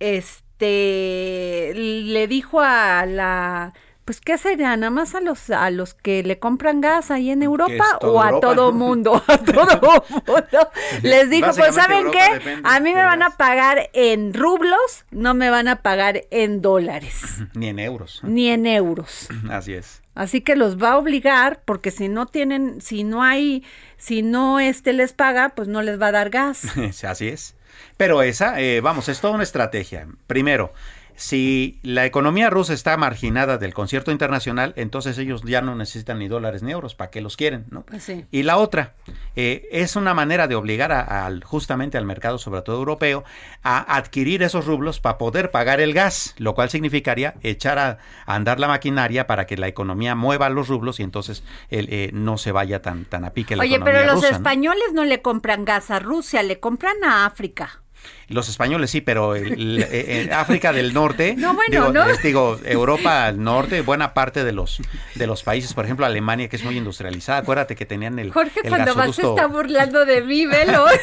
[0.00, 3.72] este, le dijo a la,
[4.04, 4.76] pues, ¿qué sería?
[4.76, 8.30] ¿Nada más a los, a los que le compran gas ahí en Europa o a
[8.30, 8.40] Europa.
[8.40, 9.22] todo mundo?
[9.28, 10.70] A todo mundo.
[11.02, 12.60] Les dijo, pues, ¿saben Europa qué?
[12.64, 17.38] A mí me van a pagar en rublos, no me van a pagar en dólares,
[17.54, 18.20] Ni en euros.
[18.24, 19.28] ni en euros.
[19.50, 20.02] Así es.
[20.14, 23.64] Así que los va a obligar, porque si no tienen, si no hay,
[23.96, 26.64] si no este les paga, pues no les va a dar gas.
[27.04, 27.54] Así es.
[27.96, 30.06] Pero esa, eh, vamos, es toda una estrategia.
[30.26, 30.72] Primero,
[31.16, 36.28] si la economía rusa está marginada del concierto internacional, entonces ellos ya no necesitan ni
[36.28, 37.66] dólares ni euros, ¿para qué los quieren?
[37.70, 37.82] ¿no?
[37.82, 38.24] Pues sí.
[38.30, 38.94] Y la otra,
[39.36, 43.24] eh, es una manera de obligar a- justamente al mercado, sobre todo europeo,
[43.62, 48.34] a adquirir esos rublos para poder pagar el gas, lo cual significaría echar a, a
[48.34, 52.38] andar la maquinaria para que la economía mueva los rublos y entonces el, eh, no
[52.38, 54.36] se vaya tan, tan a pique la Oye, economía pero los rusa, ¿no?
[54.36, 55.04] españoles ¿no?
[55.04, 57.81] le compran gas a Rusia, le compran a África.
[58.28, 62.04] Los españoles sí, pero el- el- eh, en África del Norte, No, bueno, digo, ¿no?
[62.10, 64.80] es- digo, Europa al norte, buena parte de los
[65.14, 68.60] de los países, por ejemplo Alemania, que es muy industrializada, acuérdate que tenían el, Jorge
[68.64, 70.86] el Sandoval se gasoducto- está burlando de mí, velo.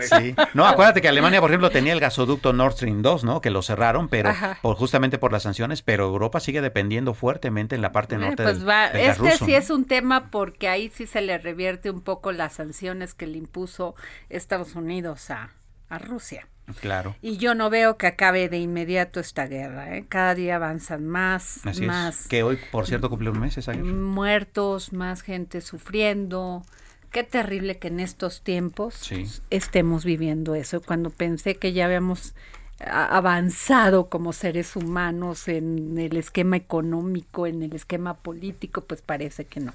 [0.00, 0.34] Sí.
[0.54, 3.40] No, acuérdate que Alemania, por ejemplo, tenía el gasoducto Nord Stream 2, ¿no?
[3.40, 4.32] Que lo cerraron, pero
[4.62, 8.42] por justamente por las sanciones, pero Europa sigue dependiendo fuertemente en la parte Eh, norte
[8.42, 9.58] pues del, va, del este ruso, sí ¿no?
[9.58, 13.38] es un tema porque ahí sí se le revierte un poco las sanciones que le
[13.38, 13.94] impuso
[14.30, 15.47] Estados Unidos a,
[15.88, 16.46] a Rusia.
[16.80, 17.16] Claro.
[17.22, 19.96] Y yo no veo que acabe de inmediato esta guerra.
[19.96, 20.04] ¿eh?
[20.08, 22.28] Cada día avanzan más, Así más es.
[22.28, 23.86] Que hoy, por cierto, cumple un mes esa guerra.
[23.86, 26.62] muertos, más gente sufriendo,
[27.10, 29.24] Qué terrible que en estos tiempos Sí.
[29.48, 30.82] estemos viviendo eso.
[30.82, 32.34] Cuando pensé que ya habíamos
[32.80, 39.60] avanzado como seres humanos en el esquema económico, en el esquema político, pues parece que
[39.60, 39.72] no,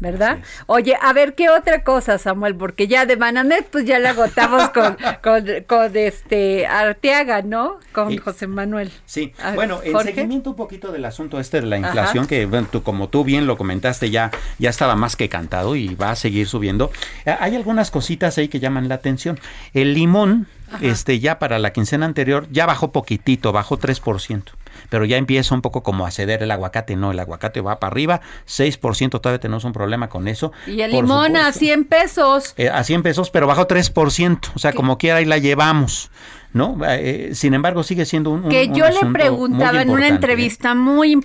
[0.00, 0.38] ¿verdad?
[0.66, 2.54] Oye, a ver, ¿qué otra cosa, Samuel?
[2.54, 7.78] Porque ya de Bananet, pues ya la agotamos con, con, con este Arteaga, ¿no?
[7.92, 8.90] Con José Manuel.
[9.06, 10.14] Sí, A bueno, en Jorge.
[10.14, 11.86] seguimiento un poquito del asunto este de la Ajá.
[11.86, 15.76] inflación, que bueno, tú, como tú bien lo comentaste, ya, ya estaba más que cantado
[15.76, 16.90] y va a seguir subiendo.
[17.24, 19.38] Eh, Hay algunas cositas ahí que llaman la atención.
[19.72, 20.46] El limón,
[20.80, 24.42] este, ya para la quincena anterior, ya bajó poquitito, bajó 3%.
[24.90, 27.90] Pero ya empieza un poco como a ceder el aguacate, no, el aguacate va para
[27.92, 30.52] arriba, 6%, todavía tenemos un problema con eso.
[30.66, 31.58] Y el limón a supuesto.
[31.60, 32.54] 100 pesos.
[32.56, 36.10] Eh, a 100 pesos, pero bajó 3%, o sea, como quiera ahí la llevamos,
[36.52, 36.78] ¿no?
[36.86, 40.10] Eh, sin embargo, sigue siendo un, un- que un yo le preguntaba en una ¿eh?
[40.10, 41.18] entrevista muy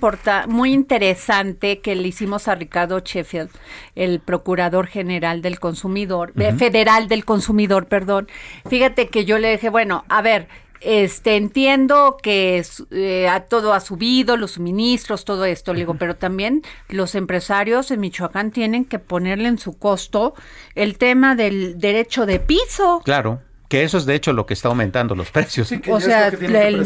[0.48, 3.50] muy interesante que le hicimos a Ricardo Sheffield,
[3.96, 8.28] el procurador general del consumidor, eh, federal del consumidor, perdón.
[8.68, 10.48] Fíjate que yo le dije, bueno, a ver,
[10.82, 16.16] este entiendo que eh, a todo ha subido, los suministros, todo esto, le digo, pero
[16.16, 20.34] también los empresarios en Michoacán tienen que ponerle en su costo
[20.76, 23.02] el tema del derecho de piso.
[23.04, 25.72] Claro, que eso es de hecho lo que está aumentando los precios.
[25.90, 26.78] O sea, el-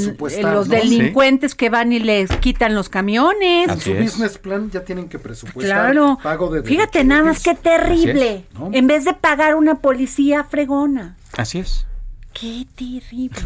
[0.41, 3.69] los delincuentes que van y les quitan los camiones.
[3.69, 4.03] En su es.
[4.03, 6.17] business plan ya tienen que presupuestar Claro.
[6.21, 8.45] pago de Fíjate nada más qué terrible.
[8.59, 8.69] ¿no?
[8.73, 11.15] En vez de pagar una policía fregona.
[11.37, 11.85] Así es.
[12.33, 13.39] Qué terrible.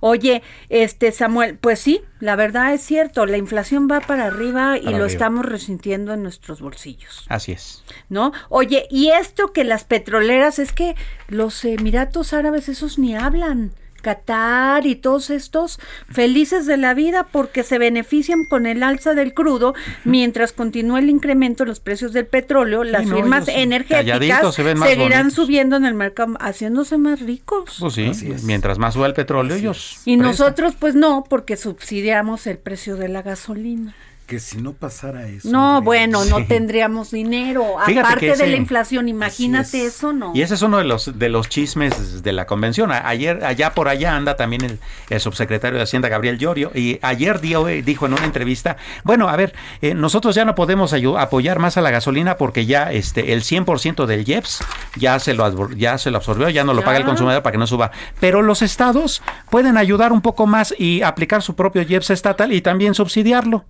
[0.00, 4.84] Oye, este Samuel, pues sí, la verdad es cierto, la inflación va para arriba y
[4.84, 5.06] Para lo arriba.
[5.06, 7.84] estamos resintiendo en nuestros bolsillos, Así es.
[8.08, 8.32] ¿no?
[8.48, 10.96] Oye, y esto que las petroleras es que
[11.28, 13.72] los Emiratos Árabes esos ni hablan.
[14.04, 15.80] Qatar y todos estos
[16.10, 19.74] felices de la vida porque se benefician con el alza del crudo
[20.04, 24.78] mientras continúa el incremento en los precios del petróleo, las no, firmas energéticas se ven
[24.78, 25.34] más seguirán bonitos.
[25.34, 27.76] subiendo en el mercado haciéndose más ricos.
[27.80, 28.12] Pues sí,
[28.44, 30.02] mientras más suba el petróleo, ellos.
[30.04, 30.30] Y prestan.
[30.30, 33.94] nosotros pues no, porque subsidiamos el precio de la gasolina.
[34.26, 35.50] Que si no pasara eso.
[35.50, 37.74] No, bueno, no tendríamos dinero.
[37.84, 39.96] Fíjate Aparte de la inflación, imagínate es.
[39.96, 40.32] eso, ¿no?
[40.34, 42.90] Y ese es uno de los de los chismes de la convención.
[42.90, 44.78] Ayer, allá por allá anda también el,
[45.10, 49.36] el subsecretario de Hacienda, Gabriel Llorio, y ayer dio- dijo en una entrevista, bueno, a
[49.36, 53.42] ver, eh, nosotros ya no podemos apoyar más a la gasolina porque ya este el
[53.42, 54.64] 100% del IEPS
[54.96, 56.86] ya se lo ya se lo absorbió, ya no lo Ya.
[56.86, 57.90] paga el consumidor para que no suba.
[58.20, 62.62] Pero los estados pueden ayudar un poco más y aplicar su propio IEPS estatal y
[62.62, 63.64] también subsidiarlo.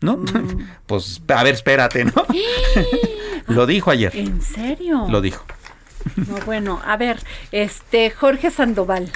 [0.00, 0.16] ¿No?
[0.16, 0.68] Mm.
[0.86, 2.12] Pues, a ver, espérate, ¿no?
[3.46, 4.10] lo dijo ayer.
[4.14, 5.06] ¿En serio?
[5.08, 5.44] Lo dijo.
[6.16, 7.20] No, bueno, a ver,
[7.52, 9.10] este Jorge Sandoval.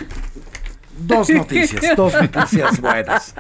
[0.97, 3.35] Dos noticias, dos noticias buenas.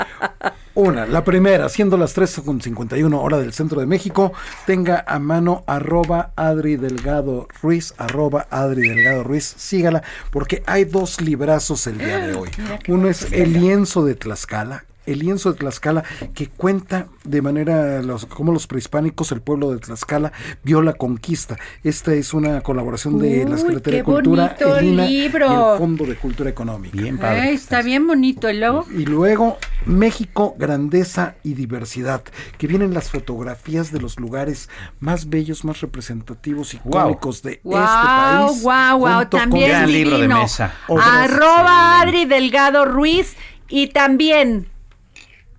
[0.74, 4.32] Una, la primera, siendo las 3.51 hora del centro de México,
[4.66, 11.20] tenga a mano arroba Adri Delgado Ruiz, arroba Adri Delgado Ruiz, sígala, porque hay dos
[11.20, 12.50] librazos el día de hoy.
[12.88, 18.26] Uno es el lienzo de Tlaxcala, el lienzo de Tlaxcala que cuenta de manera los,
[18.26, 20.32] como los prehispánicos, el pueblo de Tlaxcala
[20.62, 21.56] vio la conquista.
[21.82, 25.46] Esta es una colaboración de la Secretaría de Cultura, bonito el INAH, libro.
[25.46, 26.96] y el Fondo de Cultura Económica.
[27.00, 27.40] Bien padre.
[27.40, 28.48] Ay, está bien bonito.
[28.50, 28.86] ¿Y luego?
[28.90, 32.22] Y luego México, grandeza y diversidad,
[32.58, 34.68] que vienen las fotografías de los lugares
[35.00, 38.62] más bellos, más representativos y icónicos de Wow, este país.
[38.62, 40.74] wow, wow, también Gran libro de mesa.
[40.88, 42.00] Obras Arroba.
[42.00, 43.36] Adri Delgado Ruiz
[43.68, 44.66] y también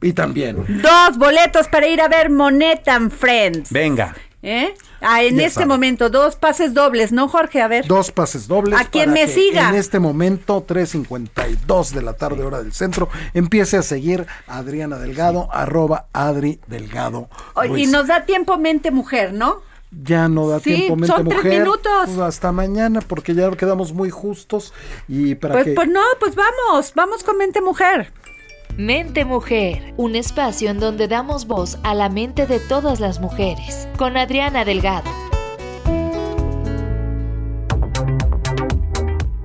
[0.02, 3.72] Y también, dos boletos para ir a ver Monet and Friends.
[3.72, 4.16] Venga.
[4.44, 4.76] ¿Eh?
[5.02, 7.62] Ah, en Ya este momento, dos pases dobles, ¿no, Jorge?
[7.64, 7.88] A ver.
[7.88, 8.80] dos pases dobles.
[8.80, 9.70] A quien me que siga.
[9.70, 15.00] En este momento, 3.52 de la tarde, hora del centro, empiece a seguir a Adriana
[15.00, 17.28] Delgado, arroba Adri Delgado.
[17.76, 19.62] Y nos da tiempo mente mujer, ¿no?
[20.04, 21.92] Ya no da Sí, tiempo, mente son tres minutos.
[22.06, 24.74] Pues hasta mañana, porque ya quedamos muy justos.
[25.08, 25.72] Y para Pues, que.
[25.72, 28.12] pues no, pues vamos, vamos con mente mujer.
[28.78, 33.88] Mente Mujer, un espacio en donde damos voz a la mente de todas las mujeres,
[33.98, 35.10] con Adriana Delgado.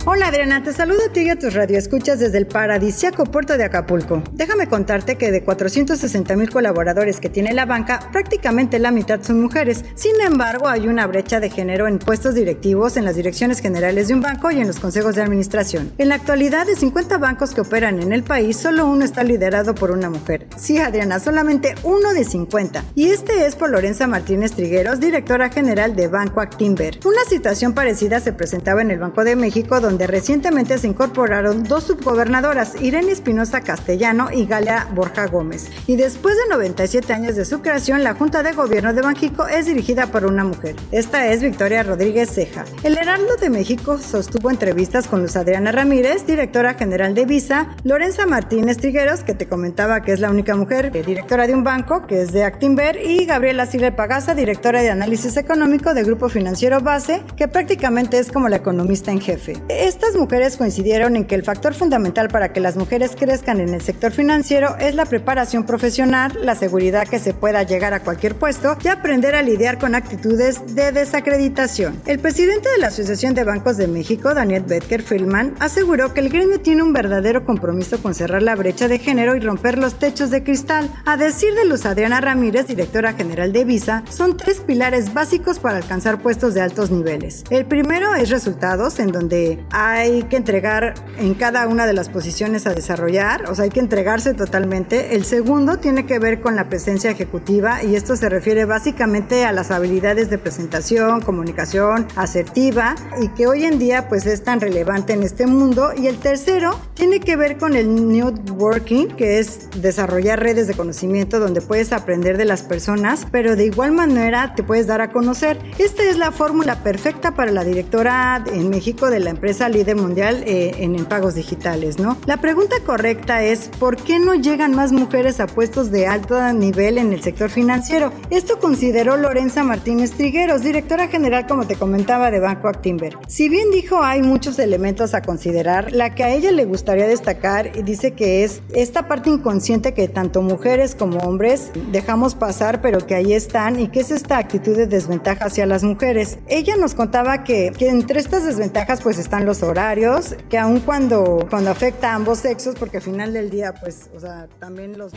[0.07, 3.65] Hola Adriana, te saludo a ti y a tus radioescuchas desde el paradisiaco puerto de
[3.65, 4.23] Acapulco.
[4.33, 9.43] Déjame contarte que de 460 mil colaboradores que tiene la banca, prácticamente la mitad son
[9.43, 9.85] mujeres.
[9.97, 14.15] Sin embargo, hay una brecha de género en puestos directivos en las direcciones generales de
[14.15, 15.93] un banco y en los consejos de administración.
[15.99, 19.75] En la actualidad, de 50 bancos que operan en el país, solo uno está liderado
[19.75, 20.47] por una mujer.
[20.57, 22.85] Sí, Adriana, solamente uno de 50.
[22.95, 26.99] Y este es por Lorenza Martínez Trigueros, directora general de Banco Actimber.
[27.05, 31.85] Una situación parecida se presentaba en el Banco de México, donde recientemente se incorporaron dos
[31.85, 35.71] subgobernadoras, Irene Espinosa Castellano y Galia Borja Gómez.
[35.87, 39.67] Y después de 97 años de su creación, la Junta de Gobierno de Banjico es
[39.67, 40.77] dirigida por una mujer.
[40.93, 42.65] Esta es Victoria Rodríguez Ceja.
[42.83, 48.27] El Heraldo de México sostuvo entrevistas con Luz Adriana Ramírez, directora general de Visa, Lorenza
[48.27, 52.07] Martínez Trigueros, que te comentaba que es la única mujer eh, directora de un banco,
[52.07, 56.81] que es de Actinver, y Gabriela Silver Pagasa, directora de análisis económico de Grupo Financiero
[56.81, 59.55] Base, que prácticamente es como la economista en jefe.
[59.81, 63.81] Estas mujeres coincidieron en que el factor fundamental para que las mujeres crezcan en el
[63.81, 68.77] sector financiero es la preparación profesional, la seguridad que se pueda llegar a cualquier puesto
[68.85, 71.99] y aprender a lidiar con actitudes de desacreditación.
[72.05, 76.29] El presidente de la Asociación de Bancos de México, Daniel Betker Feldman, aseguró que el
[76.29, 80.29] gremio tiene un verdadero compromiso con cerrar la brecha de género y romper los techos
[80.29, 80.91] de cristal.
[81.07, 85.79] A decir de Luz Adriana Ramírez, directora general de Visa, son tres pilares básicos para
[85.79, 87.45] alcanzar puestos de altos niveles.
[87.49, 92.67] El primero es resultados, en donde hay que entregar en cada una de las posiciones
[92.67, 95.15] a desarrollar, o sea, hay que entregarse totalmente.
[95.15, 99.53] El segundo tiene que ver con la presencia ejecutiva y esto se refiere básicamente a
[99.53, 105.13] las habilidades de presentación, comunicación asertiva y que hoy en día pues es tan relevante
[105.13, 105.91] en este mundo.
[105.97, 111.39] Y el tercero tiene que ver con el networking, que es desarrollar redes de conocimiento
[111.39, 115.59] donde puedes aprender de las personas, pero de igual manera te puedes dar a conocer.
[115.79, 120.43] Esta es la fórmula perfecta para la directora en México de la empresa líder mundial
[120.47, 122.17] eh, en, en pagos digitales, ¿no?
[122.27, 126.99] La pregunta correcta es ¿por qué no llegan más mujeres a puestos de alto nivel
[126.99, 128.13] en el sector financiero?
[128.31, 133.17] Esto consideró Lorenza Martínez Trigueros, directora general, como te comentaba, de Banco Actimber.
[133.27, 137.77] Si bien dijo hay muchos elementos a considerar, la que a ella le gustaría destacar
[137.77, 143.07] y dice que es esta parte inconsciente que tanto mujeres como hombres dejamos pasar, pero
[143.07, 146.39] que ahí están y que es esta actitud de desventaja hacia las mujeres.
[146.47, 151.47] Ella nos contaba que, que entre estas desventajas pues están los horarios, que aun cuando,
[151.51, 155.13] cuando afecta a ambos sexos, porque al final del día pues, o sea, también los...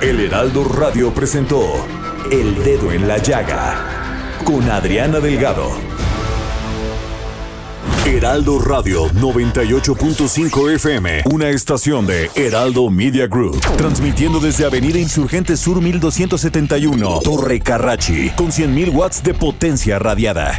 [0.00, 1.60] El Heraldo Radio presentó
[2.30, 3.74] El Dedo en la Llaga
[4.44, 5.70] con Adriana Delgado.
[8.06, 15.82] Heraldo Radio 98.5 FM, una estación de Heraldo Media Group, transmitiendo desde Avenida Insurgente Sur
[15.82, 20.58] 1271, Torre Carrachi, con 100.000 watts de potencia radiada.